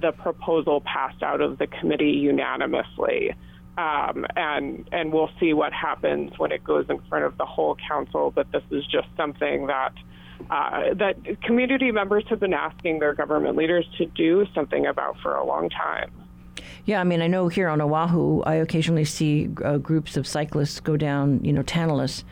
[0.00, 3.34] the proposal passed out of the committee unanimously.
[3.80, 7.76] Um, and and we'll see what happens when it goes in front of the whole
[7.88, 8.30] council.
[8.30, 9.94] But this is just something that
[10.50, 15.34] uh, that community members have been asking their government leaders to do something about for
[15.34, 16.10] a long time.
[16.84, 20.80] Yeah, I mean, I know here on Oahu, I occasionally see uh, groups of cyclists
[20.80, 22.24] go down, you know, Tantalus.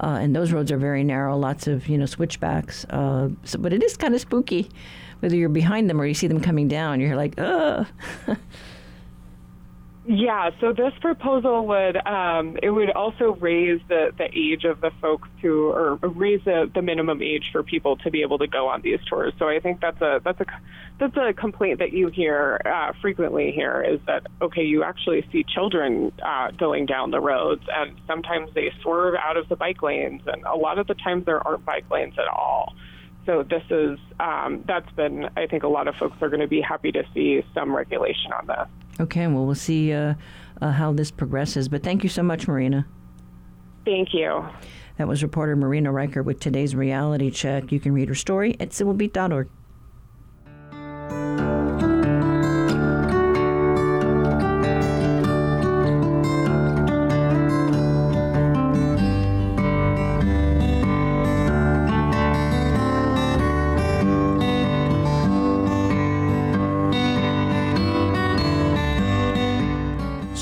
[0.00, 2.84] Uh, and those roads are very narrow, lots of you know switchbacks.
[2.90, 4.70] Uh, so, but it is kind of spooky,
[5.20, 7.00] whether you're behind them or you see them coming down.
[7.00, 7.86] You're like, ugh.
[10.04, 14.90] Yeah, so this proposal would um, it would also raise the, the age of the
[15.00, 18.66] folks who or raise the, the minimum age for people to be able to go
[18.66, 19.32] on these tours.
[19.38, 20.46] So I think that's a that's a
[20.98, 25.44] that's a complaint that you hear uh, frequently here is that okay, you actually see
[25.44, 30.22] children uh, going down the roads, and sometimes they swerve out of the bike lanes,
[30.26, 32.74] and a lot of the times there aren't bike lanes at all.
[33.24, 36.48] So this is um, that's been I think a lot of folks are going to
[36.48, 38.81] be happy to see some regulation on this.
[39.00, 40.14] Okay, well, we'll see uh,
[40.60, 41.68] uh, how this progresses.
[41.68, 42.86] But thank you so much, Marina.
[43.84, 44.44] Thank you.
[44.98, 47.72] That was reporter Marina Riker with today's reality check.
[47.72, 49.48] You can read her story at civilbeat.org.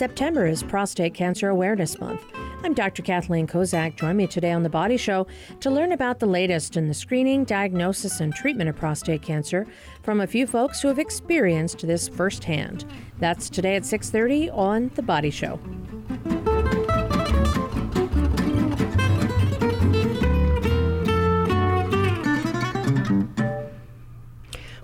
[0.00, 2.22] September is Prostate Cancer Awareness Month.
[2.64, 3.02] I'm Dr.
[3.02, 3.96] Kathleen Kozak.
[3.96, 5.26] Join me today on The Body Show
[5.60, 9.66] to learn about the latest in the screening, diagnosis, and treatment of prostate cancer
[10.02, 12.86] from a few folks who have experienced this firsthand.
[13.18, 15.60] That's today at 6:30 on The Body Show.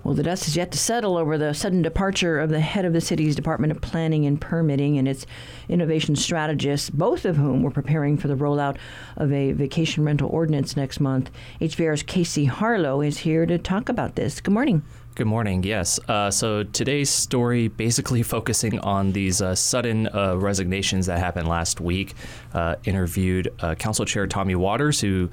[0.07, 2.93] Well, the dust is yet to settle over the sudden departure of the head of
[2.93, 5.25] the city's Department of Planning and Permitting and its
[5.67, 8.77] innovation strategists, both of whom were preparing for the rollout
[9.17, 11.29] of a vacation rental ordinance next month.
[11.59, 14.39] HPR's Casey Harlow is here to talk about this.
[14.39, 14.81] Good morning.
[15.15, 15.63] Good morning.
[15.63, 15.99] Yes.
[16.07, 21.81] Uh, so today's story basically focusing on these uh, sudden uh, resignations that happened last
[21.81, 22.13] week.
[22.53, 25.29] Uh, interviewed uh, Council Chair Tommy Waters, who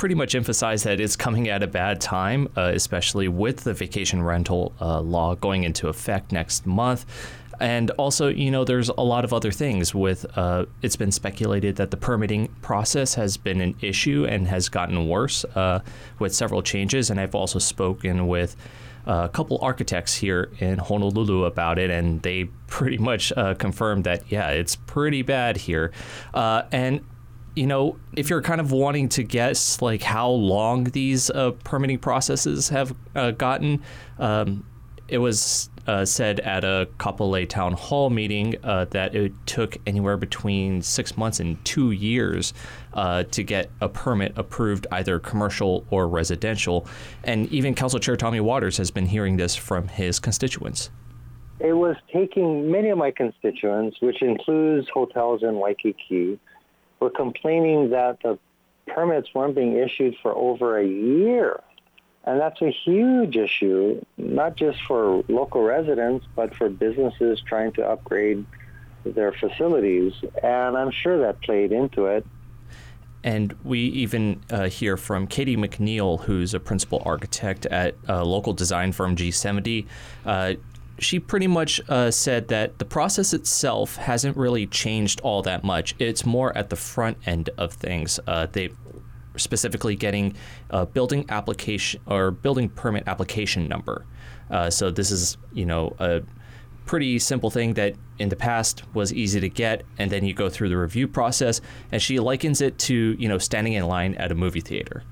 [0.00, 4.22] pretty much emphasized that it's coming at a bad time, uh, especially with the vacation
[4.22, 7.04] rental uh, law going into effect next month.
[7.60, 11.76] And also, you know, there's a lot of other things with uh, it's been speculated
[11.76, 15.80] that the permitting process has been an issue and has gotten worse uh,
[16.18, 17.10] with several changes.
[17.10, 18.56] And I've also spoken with
[19.06, 24.22] a couple architects here in Honolulu about it, and they pretty much uh, confirmed that,
[24.30, 25.92] yeah, it's pretty bad here.
[26.32, 27.04] Uh, and
[27.54, 31.98] you know, if you're kind of wanting to guess like how long these uh, permitting
[31.98, 33.82] processes have uh, gotten,
[34.18, 34.64] um,
[35.08, 40.16] it was uh, said at a Kapolei town hall meeting uh, that it took anywhere
[40.16, 42.54] between six months and two years
[42.94, 46.86] uh, to get a permit approved, either commercial or residential.
[47.24, 50.90] And even Council Chair Tommy Waters has been hearing this from his constituents.
[51.58, 56.38] It was taking many of my constituents, which includes hotels in Waikiki,
[57.00, 58.38] were complaining that the
[58.86, 61.60] permits weren't being issued for over a year.
[62.24, 67.86] And that's a huge issue, not just for local residents, but for businesses trying to
[67.86, 68.44] upgrade
[69.04, 70.12] their facilities.
[70.42, 72.26] And I'm sure that played into it.
[73.22, 78.52] And we even uh, hear from Katie McNeil, who's a principal architect at a local
[78.52, 79.86] design firm G70.
[80.24, 80.54] Uh,
[81.00, 85.94] she pretty much uh, said that the process itself hasn't really changed all that much.
[85.98, 88.20] It's more at the front end of things.
[88.26, 88.70] Uh, they
[89.36, 90.34] specifically getting
[90.70, 94.04] a building application or building permit application number.
[94.50, 96.22] Uh, so this is you know a
[96.84, 100.48] pretty simple thing that in the past was easy to get, and then you go
[100.48, 101.60] through the review process.
[101.92, 105.02] And she likens it to you know standing in line at a movie theater.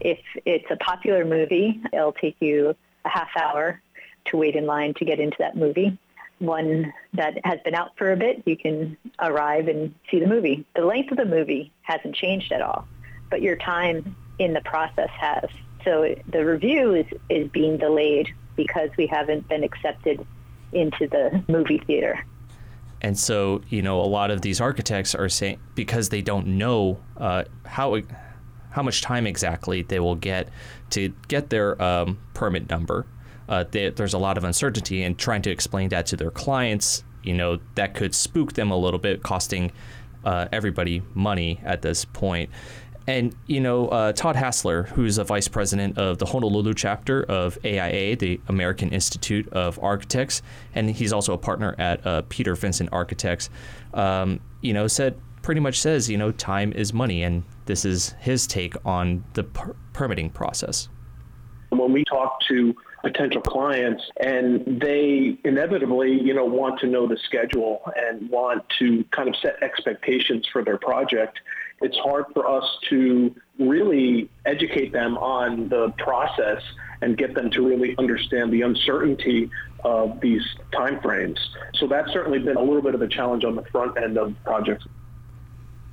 [0.00, 3.82] If it's a popular movie, it'll take you a half hour
[4.30, 5.98] to wait in line to get into that movie.
[6.38, 10.64] One that has been out for a bit, you can arrive and see the movie.
[10.74, 12.88] The length of the movie hasn't changed at all,
[13.28, 15.44] but your time in the process has.
[15.84, 20.26] So the review is, is being delayed because we haven't been accepted
[20.72, 22.24] into the movie theater.
[23.02, 27.00] And so, you know, a lot of these architects are saying because they don't know
[27.16, 28.00] uh, how
[28.70, 30.48] how much time exactly they will get
[30.90, 33.06] to get their um, permit number
[33.50, 37.04] uh, they, there's a lot of uncertainty, and trying to explain that to their clients,
[37.22, 39.72] you know, that could spook them a little bit, costing
[40.24, 42.48] uh, everybody money at this point.
[43.06, 47.58] And, you know, uh, Todd Hassler, who's a vice president of the Honolulu chapter of
[47.64, 50.42] AIA, the American Institute of Architects,
[50.74, 53.50] and he's also a partner at uh, Peter Vincent Architects,
[53.94, 57.22] um, you know, said pretty much says, you know, time is money.
[57.22, 60.88] And this is his take on the per- permitting process.
[61.70, 67.16] When we talk to potential clients and they inevitably, you know, want to know the
[67.24, 71.40] schedule and want to kind of set expectations for their project,
[71.80, 76.62] it's hard for us to really educate them on the process
[77.00, 79.50] and get them to really understand the uncertainty
[79.84, 80.42] of these
[80.72, 81.38] timeframes.
[81.74, 84.34] So that's certainly been a little bit of a challenge on the front end of
[84.44, 84.86] projects.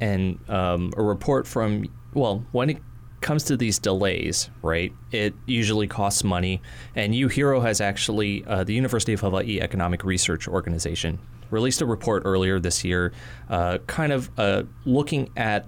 [0.01, 2.77] And um, a report from, well, when it
[3.21, 6.61] comes to these delays, right, it usually costs money.
[6.95, 12.23] And UHERO has actually, uh, the University of Hawaii Economic Research Organization, released a report
[12.25, 13.13] earlier this year,
[13.49, 15.65] uh, kind of uh, looking at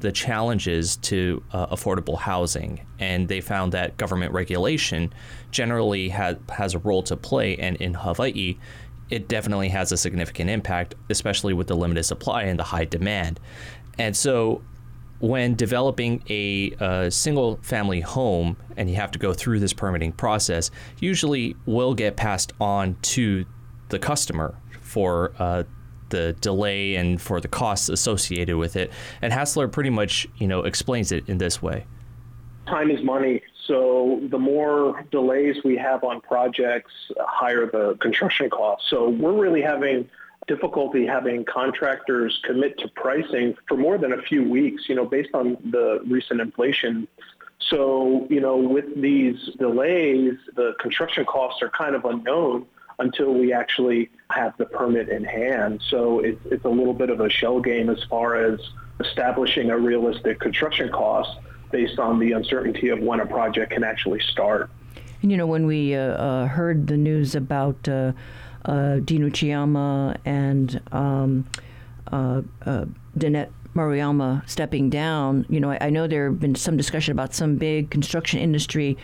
[0.00, 5.12] the challenges to uh, affordable housing, and they found that government regulation
[5.50, 8.58] generally ha- has a role to play, and in Hawaii,
[9.10, 13.40] it definitely has a significant impact, especially with the limited supply and the high demand.
[13.98, 14.62] And so,
[15.20, 20.12] when developing a, a single family home and you have to go through this permitting
[20.12, 23.44] process, usually will get passed on to
[23.90, 25.62] the customer for uh,
[26.08, 28.90] the delay and for the costs associated with it.
[29.22, 31.86] And Hassler pretty much, you know, explains it in this way.
[32.66, 33.42] Time is money.
[33.66, 38.88] So the more delays we have on projects, higher the construction costs.
[38.90, 40.08] So we're really having
[40.46, 45.30] difficulty having contractors commit to pricing for more than a few weeks, you know, based
[45.34, 47.06] on the recent inflation.
[47.68, 52.66] So, you know, with these delays, the construction costs are kind of unknown
[52.98, 55.82] until we actually have the permit in hand.
[55.88, 58.60] So it's, it's a little bit of a shell game as far as
[59.00, 61.38] establishing a realistic construction cost
[61.70, 64.70] based on the uncertainty of when a project can actually start.
[65.22, 68.12] And you know, when we uh, uh, heard the news about uh,
[68.64, 71.46] uh Dean Uchiyama and um,
[72.12, 72.84] uh, uh,
[73.16, 77.34] Danette Maruyama stepping down, you know, I, I, know there have been some discussion about
[77.34, 78.98] some big construction industry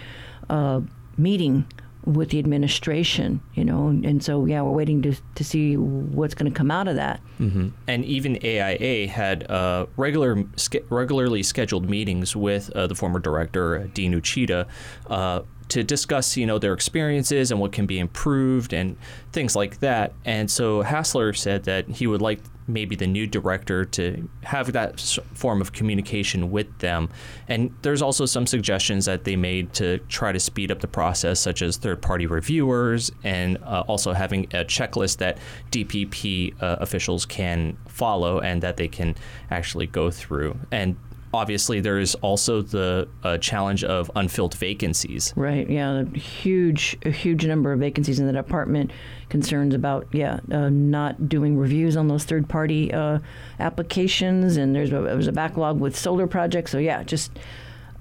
[1.16, 1.66] meeting
[2.06, 6.50] with the administration, you know, and, so yeah, we're waiting to to see what's going
[6.50, 7.20] to come out of that.
[7.40, 7.68] Mm-hmm.
[7.88, 10.44] And even AIA had uh, regular
[10.88, 14.66] regularly scheduled meetings with uh, the former director uh, Dean Uchida.
[15.08, 18.96] Uh, to discuss, you know, their experiences and what can be improved and
[19.32, 20.12] things like that.
[20.24, 25.00] And so Hassler said that he would like maybe the new director to have that
[25.34, 27.08] form of communication with them.
[27.48, 31.40] And there's also some suggestions that they made to try to speed up the process,
[31.40, 35.38] such as third party reviewers and uh, also having a checklist that
[35.70, 39.14] DPP uh, officials can follow and that they can
[39.50, 40.58] actually go through.
[40.70, 40.96] And
[41.36, 45.32] obviously there is also the uh, challenge of unfilled vacancies.
[45.36, 45.70] Right.
[45.70, 46.00] Yeah.
[46.00, 48.90] A huge, a huge number of vacancies in the department.
[49.28, 53.18] Concerns about yeah, uh, not doing reviews on those third-party uh,
[53.58, 56.70] applications, and there's a, a backlog with solar projects.
[56.70, 57.32] So yeah, just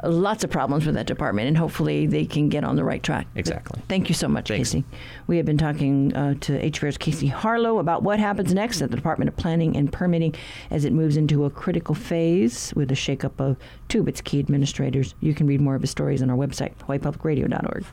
[0.06, 3.28] lots of problems with that department, and hopefully they can get on the right track.
[3.36, 3.82] Exactly.
[3.88, 4.72] Thank you so much, Thanks.
[4.72, 4.84] Casey.
[5.28, 8.95] We have been talking uh, to HPR's Casey Harlow about what happens next at the
[8.95, 10.36] Department of Planning and Permitting
[10.72, 14.39] as it moves into a critical phase with a shakeup of two of its key
[14.39, 15.16] administrators.
[15.20, 17.86] You can read more of his stories on our website, hawaiipublicradio.org.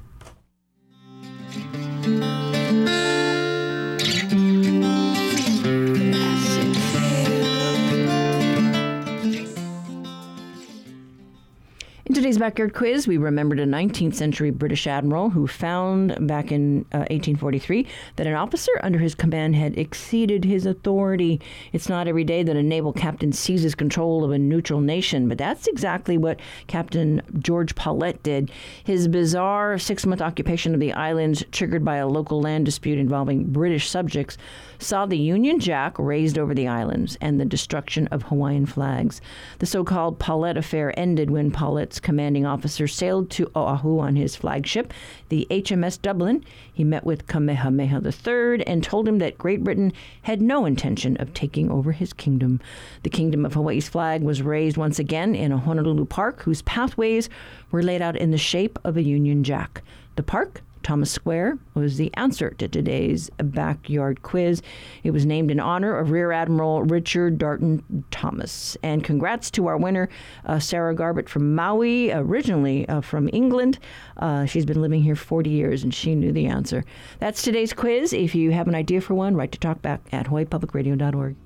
[12.04, 16.80] In today's backyard quiz, we remembered a 19th century British admiral who found back in
[16.92, 17.86] uh, 1843
[18.16, 21.40] that an officer under his command had exceeded his authority.
[21.72, 25.38] It's not every day that a naval captain seizes control of a neutral nation, but
[25.38, 28.50] that's exactly what Captain George Paulet did.
[28.82, 33.44] His bizarre six month occupation of the islands, triggered by a local land dispute involving
[33.44, 34.36] British subjects,
[34.82, 39.20] saw the Union Jack raised over the islands and the destruction of Hawaiian flags.
[39.58, 44.36] The so called Paulet affair ended when Paulet's commanding officer sailed to Oahu on his
[44.36, 44.92] flagship,
[45.28, 46.44] the HMS Dublin.
[46.72, 51.32] He met with Kamehameha III and told him that Great Britain had no intention of
[51.32, 52.60] taking over his kingdom.
[53.02, 57.30] The Kingdom of Hawaii's flag was raised once again in a Honolulu park whose pathways
[57.70, 59.82] were laid out in the shape of a Union Jack.
[60.16, 64.62] The park Thomas Square was the answer to today's backyard quiz.
[65.02, 68.76] It was named in honor of Rear Admiral Richard Darton Thomas.
[68.82, 70.08] And congrats to our winner,
[70.46, 73.78] uh, Sarah Garbett from Maui, originally uh, from England.
[74.16, 76.84] Uh, she's been living here 40 years and she knew the answer.
[77.18, 78.12] That's today's quiz.
[78.12, 81.36] If you have an idea for one, write to talkback at hawaiipublicradio.org.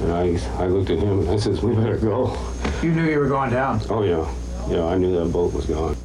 [0.00, 2.36] And I, I looked at him and I says, we better go.
[2.82, 3.80] You knew you were going down?
[3.88, 4.28] Oh, yeah.
[4.68, 5.96] Yeah, I knew that boat was gone.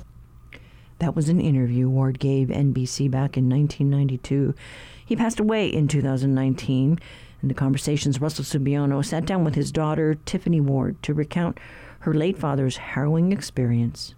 [0.99, 4.53] That was an interview Ward gave NBC back in 1992.
[5.05, 6.99] He passed away in 2019.
[7.41, 11.57] In the conversations, Russell Subiono sat down with his daughter, Tiffany Ward, to recount
[11.99, 14.13] her late father's harrowing experience.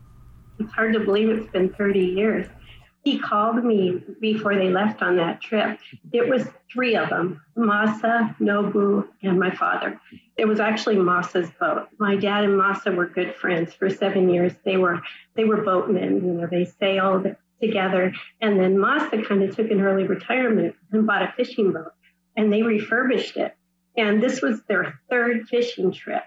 [0.59, 2.47] It's hard to believe it's been 30 years.
[3.03, 5.79] He called me before they left on that trip.
[6.11, 9.99] It was three of them Masa, Nobu, and my father.
[10.37, 11.87] It was actually Masa's boat.
[11.97, 14.53] My dad and Masa were good friends for seven years.
[14.63, 15.01] They were
[15.35, 16.15] they were boatmen.
[16.17, 18.13] You know, they sailed together.
[18.39, 21.93] And then Masa kind of took an early retirement and bought a fishing boat,
[22.35, 23.55] and they refurbished it.
[23.97, 26.23] And this was their third fishing trip.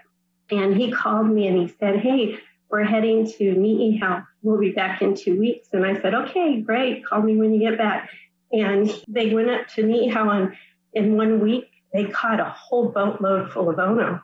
[0.51, 2.37] And he called me and he said, "Hey,
[2.69, 4.25] we're heading to Ni'ihau.
[4.41, 7.05] We'll be back in two weeks." And I said, "Okay, great.
[7.05, 8.09] Call me when you get back."
[8.51, 10.57] And they went up to meet Ni'ihau, and
[10.93, 14.21] in one week they caught a whole boatload full of ono.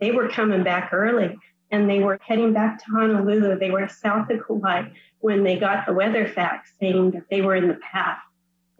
[0.00, 1.38] They were coming back early
[1.70, 3.58] and they were heading back to Honolulu.
[3.58, 4.88] They were south of Kauai
[5.20, 8.18] when they got the weather fax saying that they were in the path.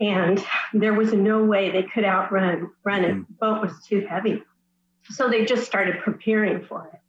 [0.00, 0.44] And
[0.74, 3.14] there was no way they could outrun run it.
[3.14, 4.42] The boat was too heavy.
[5.10, 7.00] So they just started preparing for it.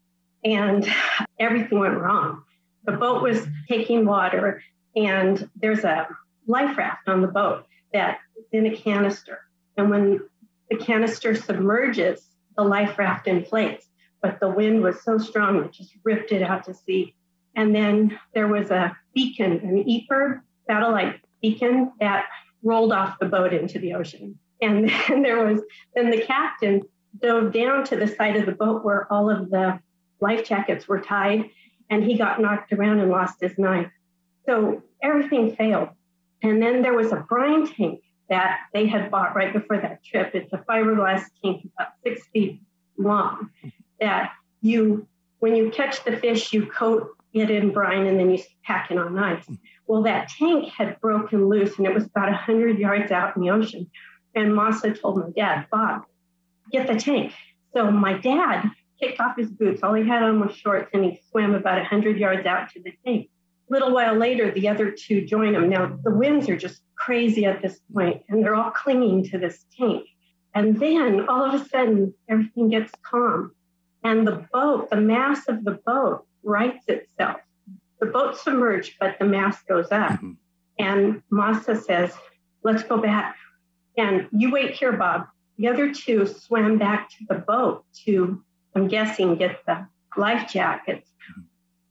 [0.44, 0.88] And
[1.40, 2.44] everything went wrong.
[2.86, 4.62] The boat was taking water,
[4.96, 6.08] and there's a
[6.48, 8.20] life raft on the boat that's
[8.52, 9.40] in a canister.
[9.78, 10.20] And when
[10.70, 12.28] the canister submerges,
[12.58, 13.88] the life raft inflates,
[14.22, 17.16] but the wind was so strong it just ripped it out to sea.
[17.56, 22.26] And then there was a beacon, an EPIRB satellite beacon that
[22.64, 24.38] rolled off the boat into the ocean.
[24.62, 25.62] And then there was,
[25.96, 26.82] then the captain
[27.20, 29.80] dove down to the side of the boat where all of the
[30.20, 31.50] life jackets were tied,
[31.90, 33.92] and he got knocked around and lost his knife.
[34.46, 35.90] So everything failed.
[36.42, 40.32] And then there was a brine tank that they had bought right before that trip.
[40.34, 42.62] It's a fiberglass tank about six feet
[42.98, 43.50] long
[44.00, 45.08] that you,
[45.40, 48.98] when you catch the fish, you coat it in brine and then you pack it
[48.98, 49.46] on ice.
[49.88, 53.50] Well, that tank had broken loose and it was about 100 yards out in the
[53.50, 53.90] ocean.
[54.36, 56.04] And Masa told my dad, Bob,
[56.72, 57.34] get the tank.
[57.74, 59.84] So my dad kicked off his boots.
[59.84, 62.94] All he had on was shorts and he swam about 100 yards out to the
[63.06, 63.30] tank
[63.70, 65.70] A little while later, the other two join him.
[65.70, 69.66] Now, the winds are just crazy at this point, and they're all clinging to this
[69.78, 70.08] tank.
[70.56, 73.54] And then all of a sudden, everything gets calm.
[74.04, 77.38] And the boat, the mass of the boat, rights itself.
[78.00, 80.12] The boat submerged, but the mass goes up.
[80.12, 80.32] Mm-hmm.
[80.80, 82.14] And Masa says,
[82.64, 83.36] Let's go back.
[83.98, 85.28] And you wait here, Bob.
[85.58, 88.44] The other two swam back to the boat to,
[88.76, 91.10] I'm guessing, get the life jackets.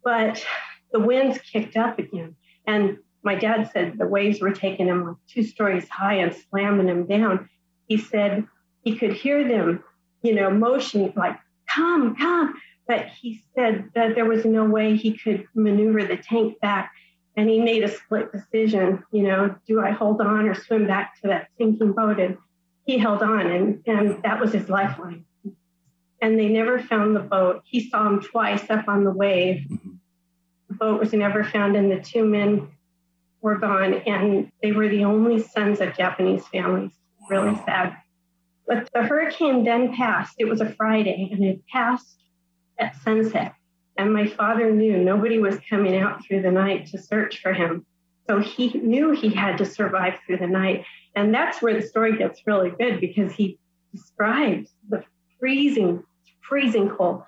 [0.04, 0.44] But
[0.92, 2.36] the winds kicked up again.
[2.66, 6.88] And my dad said the waves were taking him like two stories high and slamming
[6.88, 7.48] him down.
[7.86, 8.46] He said
[8.84, 9.84] he could hear them,
[10.22, 11.38] you know, motion like,
[11.72, 12.54] come, come.
[12.86, 16.92] But he said that there was no way he could maneuver the tank back.
[17.36, 21.20] And he made a split decision, you know, do I hold on or swim back
[21.22, 22.20] to that sinking boat?
[22.20, 22.36] And
[22.84, 25.24] he held on, and, and that was his lifeline.
[26.22, 27.62] And they never found the boat.
[27.66, 29.66] He saw him twice up on the wave.
[29.68, 29.92] Mm-hmm
[30.82, 32.68] boat was never found, and the two men
[33.40, 36.90] were gone, and they were the only sons of Japanese families.
[37.30, 37.96] Really sad.
[38.66, 40.34] But the hurricane then passed.
[40.38, 42.18] It was a Friday, and it passed
[42.78, 43.54] at sunset.
[43.96, 47.86] And my father knew nobody was coming out through the night to search for him.
[48.28, 50.84] So he knew he had to survive through the night.
[51.14, 53.58] And that's where the story gets really good because he
[53.92, 55.04] describes the
[55.38, 56.02] freezing,
[56.52, 57.22] freezing cold.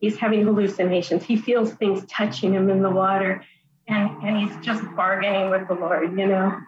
[0.00, 1.22] He's having hallucinations.
[1.22, 3.44] He feels things touching him in the water
[3.86, 6.58] and, and he's just bargaining with the Lord, you know.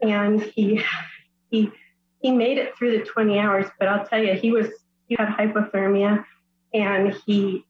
[0.00, 0.80] And he
[1.50, 1.72] he
[2.20, 4.68] he made it through the 20 hours, but I'll tell you, he was
[5.08, 6.24] he had hypothermia
[6.72, 7.64] and he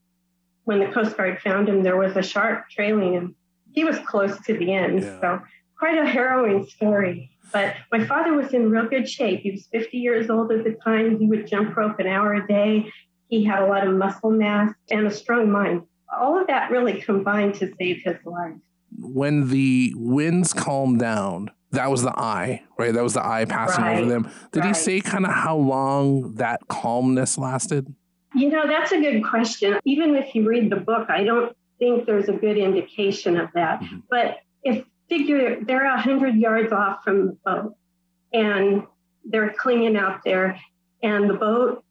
[0.65, 3.35] when the Coast Guard found him, there was a shark trailing him.
[3.71, 5.01] He was close to the end.
[5.01, 5.21] Yeah.
[5.21, 5.41] So
[5.79, 7.31] quite a harrowing story.
[7.51, 9.39] But my father was in real good shape.
[9.41, 11.17] He was 50 years old at the time.
[11.17, 12.91] He would jump rope an hour a day.
[13.27, 15.83] He had a lot of muscle mass and a strong mind.
[16.17, 18.53] All of that really combined to save his life.
[18.97, 22.93] When the winds calmed down, that was the eye, right?
[22.93, 23.99] That was the eye passing right.
[23.99, 24.31] over them.
[24.51, 24.69] Did right.
[24.69, 27.93] he say kind of how long that calmness lasted?
[28.33, 29.79] You know, that's a good question.
[29.83, 33.81] Even if you read the book, I don't think there's a good indication of that.
[33.81, 33.99] Mm-hmm.
[34.09, 37.75] But if figure they're a hundred yards off from the boat
[38.33, 38.83] and
[39.25, 40.59] they're clinging out there
[41.03, 41.83] and the boat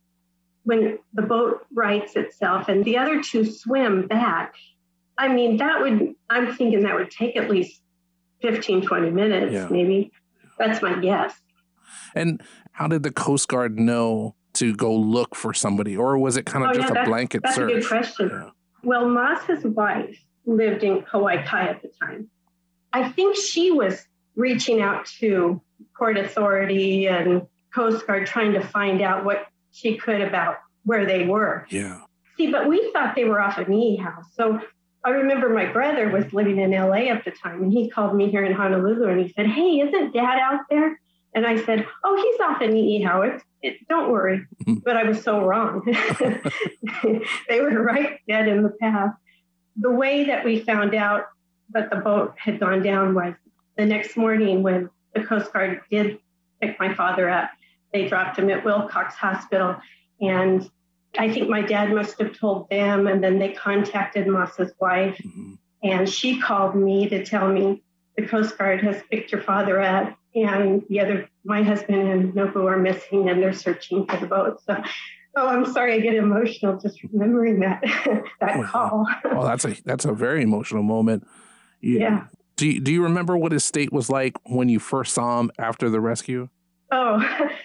[0.66, 4.54] when the boat rights itself and the other two swim back
[5.16, 7.80] i mean that would i'm thinking that would take at least
[8.42, 9.68] 15 20 minutes yeah.
[9.70, 10.12] maybe.
[10.58, 11.34] That's my guess.
[12.14, 12.42] And
[12.72, 16.64] how did the coast guard know to go look for somebody or was it kind
[16.64, 18.28] of oh, just yeah, a blanket that's search a good question.
[18.30, 18.50] Yeah.
[18.82, 22.30] well Masa's wife lived in Hawaii Kai at the time.
[22.92, 25.60] I think she was reaching out to
[25.98, 29.46] Port Authority and Coast Guard trying to find out what
[29.76, 31.66] she could about where they were.
[31.68, 32.00] Yeah.
[32.36, 34.24] See, but we thought they were off of Niihau.
[34.34, 34.60] So
[35.04, 38.30] I remember my brother was living in LA at the time and he called me
[38.30, 40.98] here in Honolulu and he said, Hey, isn't dad out there?
[41.34, 43.36] And I said, Oh, he's off in Niihau.
[43.36, 44.46] It, it, don't worry.
[44.62, 44.74] Mm-hmm.
[44.84, 45.82] but I was so wrong.
[47.48, 49.12] they were right dead in the path.
[49.76, 51.26] The way that we found out
[51.70, 53.34] that the boat had gone down was
[53.76, 56.18] the next morning when the Coast Guard did
[56.60, 57.50] pick my father up.
[57.96, 59.76] They dropped him at Wilcox Hospital.
[60.20, 60.68] And
[61.18, 63.06] I think my dad must have told them.
[63.06, 65.16] And then they contacted Masa's wife.
[65.24, 65.54] Mm-hmm.
[65.82, 67.82] And she called me to tell me
[68.16, 70.14] the Coast Guard has picked your father up.
[70.34, 74.60] And the other, my husband and Nobu are missing and they're searching for the boat.
[74.66, 74.76] So
[75.38, 75.94] Oh, I'm sorry.
[75.94, 77.82] I get emotional just remembering that
[78.40, 79.06] that call.
[79.24, 81.26] well, that's a that's a very emotional moment.
[81.82, 82.28] Yeah.
[82.56, 85.50] Do you, do you remember what his state was like when you first saw him
[85.58, 86.48] after the rescue?
[86.90, 87.18] Oh,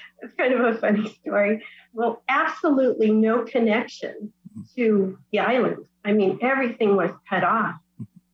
[0.38, 1.64] kind of a funny story.
[1.94, 4.32] Well, absolutely no connection
[4.76, 5.86] to the island.
[6.04, 7.76] I mean, everything was cut off.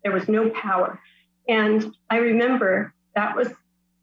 [0.03, 0.99] There was no power.
[1.47, 3.49] And I remember that was,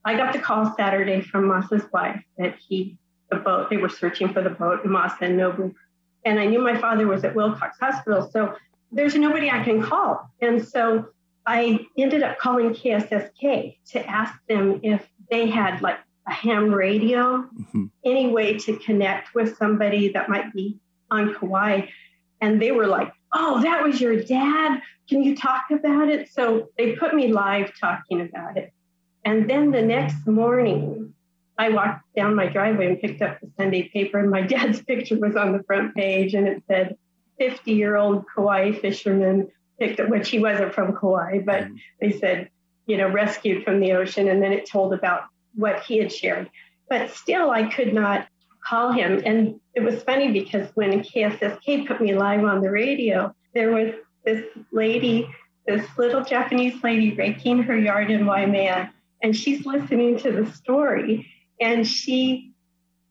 [0.04, 2.96] I got the call Saturday from Masa's wife that he,
[3.30, 5.74] the boat, they were searching for the boat, Masa and Nobu.
[6.24, 8.28] And I knew my father was at Wilcox Hospital.
[8.30, 8.54] So
[8.92, 10.30] there's nobody I can call.
[10.40, 11.08] And so
[11.46, 17.42] I ended up calling KSSK to ask them if they had like a ham radio,
[17.42, 17.86] mm-hmm.
[18.04, 20.78] any way to connect with somebody that might be
[21.10, 21.86] on Kauai.
[22.40, 24.80] And they were like, oh, that was your dad.
[25.08, 26.30] Can you talk about it?
[26.32, 28.72] So they put me live talking about it.
[29.24, 31.14] And then the next morning,
[31.56, 35.18] I walked down my driveway and picked up the Sunday paper, and my dad's picture
[35.18, 36.96] was on the front page, and it said,
[37.38, 39.48] 50 year old Kauai fisherman
[39.78, 41.76] picked up, which he wasn't from Kauai, but mm-hmm.
[42.00, 42.50] they said,
[42.86, 44.28] you know, rescued from the ocean.
[44.28, 46.50] And then it told about what he had shared.
[46.88, 48.28] But still, I could not
[48.66, 49.22] call him.
[49.24, 53.94] And it was funny because when KSSK put me live on the radio, there was
[54.24, 55.28] this lady,
[55.66, 58.92] this little Japanese lady raking her yard in Waimea,
[59.22, 61.30] and she's listening to the story.
[61.60, 62.52] And she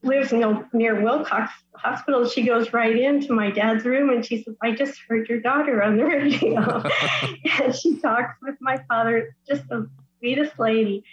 [0.02, 2.28] lives near, near Wilcox Hospital.
[2.28, 5.82] She goes right into my dad's room and she says, I just heard your daughter
[5.82, 6.82] on the radio.
[7.62, 9.88] and she talks with my father, just the
[10.18, 11.04] sweetest lady.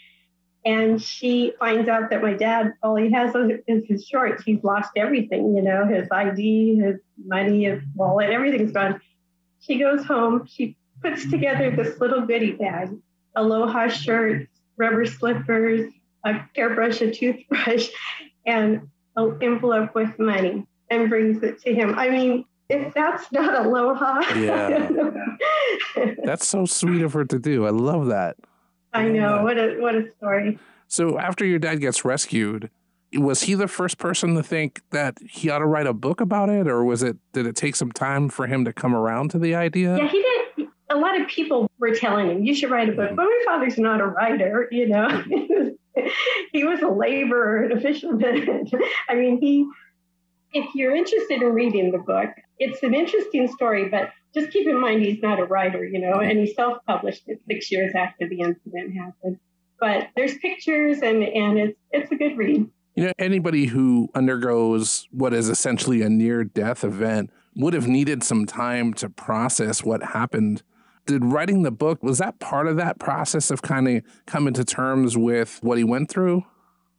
[0.64, 3.34] And she finds out that my dad, all he has
[3.68, 4.44] is his shorts.
[4.44, 9.02] He's lost everything, you know, his ID, his money, his wallet, everything's gone.
[9.60, 10.46] She goes home.
[10.46, 12.90] She puts together this little goodie bag,
[13.36, 15.92] aloha shirts, rubber slippers,
[16.26, 17.90] a hairbrush, a toothbrush,
[18.46, 21.98] and an envelope with money and brings it to him.
[21.98, 24.22] I mean, if that's not aloha.
[24.36, 24.90] Yeah.
[26.24, 27.66] that's so sweet of her to do.
[27.66, 28.38] I love that.
[28.94, 29.40] I know.
[29.40, 30.60] Uh, what a what a story.
[30.88, 32.70] So after your dad gets rescued,
[33.14, 36.50] was he the first person to think that he ought to write a book about
[36.50, 39.40] it or was it did it take some time for him to come around to
[39.40, 39.98] the idea?
[39.98, 43.12] Yeah, he did a lot of people were telling him, you should write a book.
[43.12, 43.16] Mm.
[43.16, 45.24] But my father's not a writer, you know.
[46.52, 48.68] he was a laborer and a fisherman.
[49.10, 49.68] I mean, he,
[50.54, 52.30] if you're interested in reading the book,
[52.60, 56.20] it's an interesting story, but just keep in mind he's not a writer, you know,
[56.20, 59.40] and he self published it six years after the incident happened.
[59.80, 62.70] But there's pictures and, and it's, it's a good read.
[62.96, 68.24] You know, anybody who undergoes what is essentially a near death event would have needed
[68.24, 70.62] some time to process what happened.
[71.08, 74.64] Did writing the book, was that part of that process of kind of coming to
[74.64, 76.46] terms with what he went through?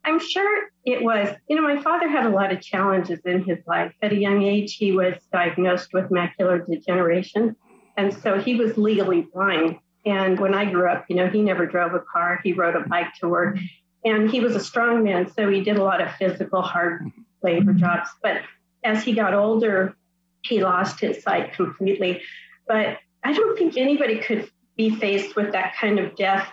[0.04, 1.28] I'm sure it was.
[1.48, 3.92] You know, my father had a lot of challenges in his life.
[4.02, 7.56] At a young age, he was diagnosed with macular degeneration.
[7.96, 9.78] And so he was legally blind.
[10.04, 12.88] And when I grew up, you know, he never drove a car, he rode a
[12.88, 13.58] bike to work.
[14.04, 17.02] And he was a strong man, so he did a lot of physical, hard
[17.42, 18.08] labor jobs.
[18.20, 18.38] But
[18.82, 19.94] as he got older,
[20.42, 22.22] he lost his sight completely.
[22.66, 26.48] But I don't think anybody could be faced with that kind of death,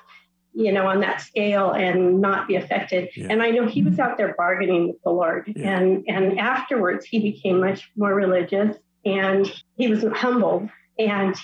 [0.53, 3.09] you know, on that scale and not be affected.
[3.15, 3.27] Yeah.
[3.29, 5.51] And I know he was out there bargaining with the Lord.
[5.55, 5.77] Yeah.
[5.77, 8.75] And and afterwards he became much more religious
[9.05, 11.35] and he was humbled and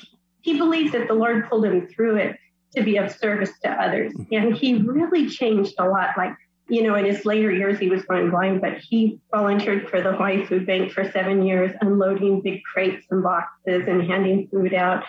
[0.41, 2.38] he believed that the Lord pulled him through it
[2.76, 4.14] to be of service to others.
[4.14, 4.34] Mm-hmm.
[4.34, 6.10] And he really changed a lot.
[6.18, 6.34] Like,
[6.68, 10.12] you know, in his later years, he was going blind, but he volunteered for the
[10.12, 15.03] Hawaii Food Bank for seven years, unloading big crates and boxes and handing food out.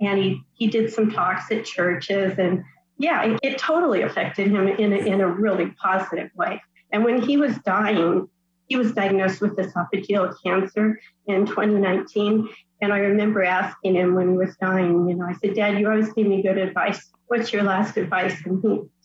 [0.00, 2.38] And he, he did some talks at churches.
[2.38, 2.64] And
[2.98, 6.62] yeah, it, totally affected him in a, in a really positive way.
[6.90, 8.28] And when he was dying,
[8.66, 12.48] he was diagnosed with esophageal cancer in 2019.
[12.80, 15.90] And I remember asking him when he was dying, you know, I said, Dad, you
[15.90, 17.10] always give me good advice.
[17.26, 18.50] What's your last advice he,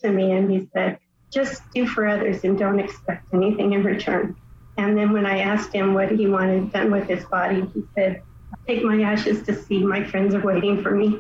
[0.02, 0.32] to me?
[0.32, 1.00] And he said,
[1.32, 4.36] just do for others and don't expect anything in return.
[4.78, 8.22] And then when I asked him what he wanted done with his body, he said,
[8.68, 9.84] take my ashes to sea.
[9.84, 11.20] My friends are waiting for me.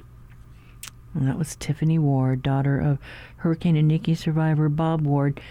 [1.17, 2.99] And that was Tiffany Ward, daughter of
[3.37, 5.41] Hurricane Iniki survivor Bob Ward.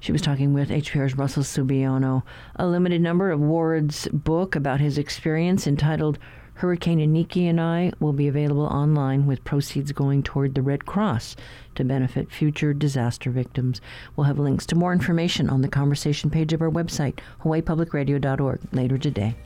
[0.00, 2.22] She was talking with HPR's Russell Subiono.
[2.56, 6.18] A limited number of Ward's book about his experience entitled
[6.54, 11.36] Hurricane Iniki and I will be available online with proceeds going toward the Red Cross
[11.76, 13.80] to benefit future disaster victims.
[14.14, 18.98] We'll have links to more information on the conversation page of our website, hawaiipublicradio.org, later
[18.98, 19.36] today.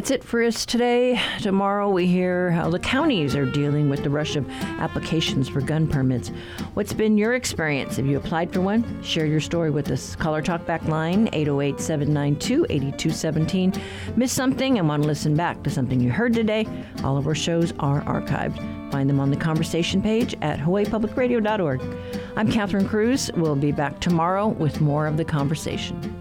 [0.00, 1.20] That's it for us today.
[1.40, 4.48] Tomorrow we hear how the counties are dealing with the rush of
[4.80, 6.30] applications for gun permits.
[6.72, 7.96] What's been your experience?
[7.96, 9.02] Have you applied for one?
[9.02, 10.16] Share your story with us.
[10.16, 13.74] Call our talkback line 808 792 8217.
[14.16, 16.66] Miss something and want to listen back to something you heard today?
[17.04, 18.56] All of our shows are archived.
[18.90, 21.82] Find them on the conversation page at hawaiipublicradio.org.
[22.36, 23.30] I'm Catherine Cruz.
[23.34, 26.19] We'll be back tomorrow with more of the conversation.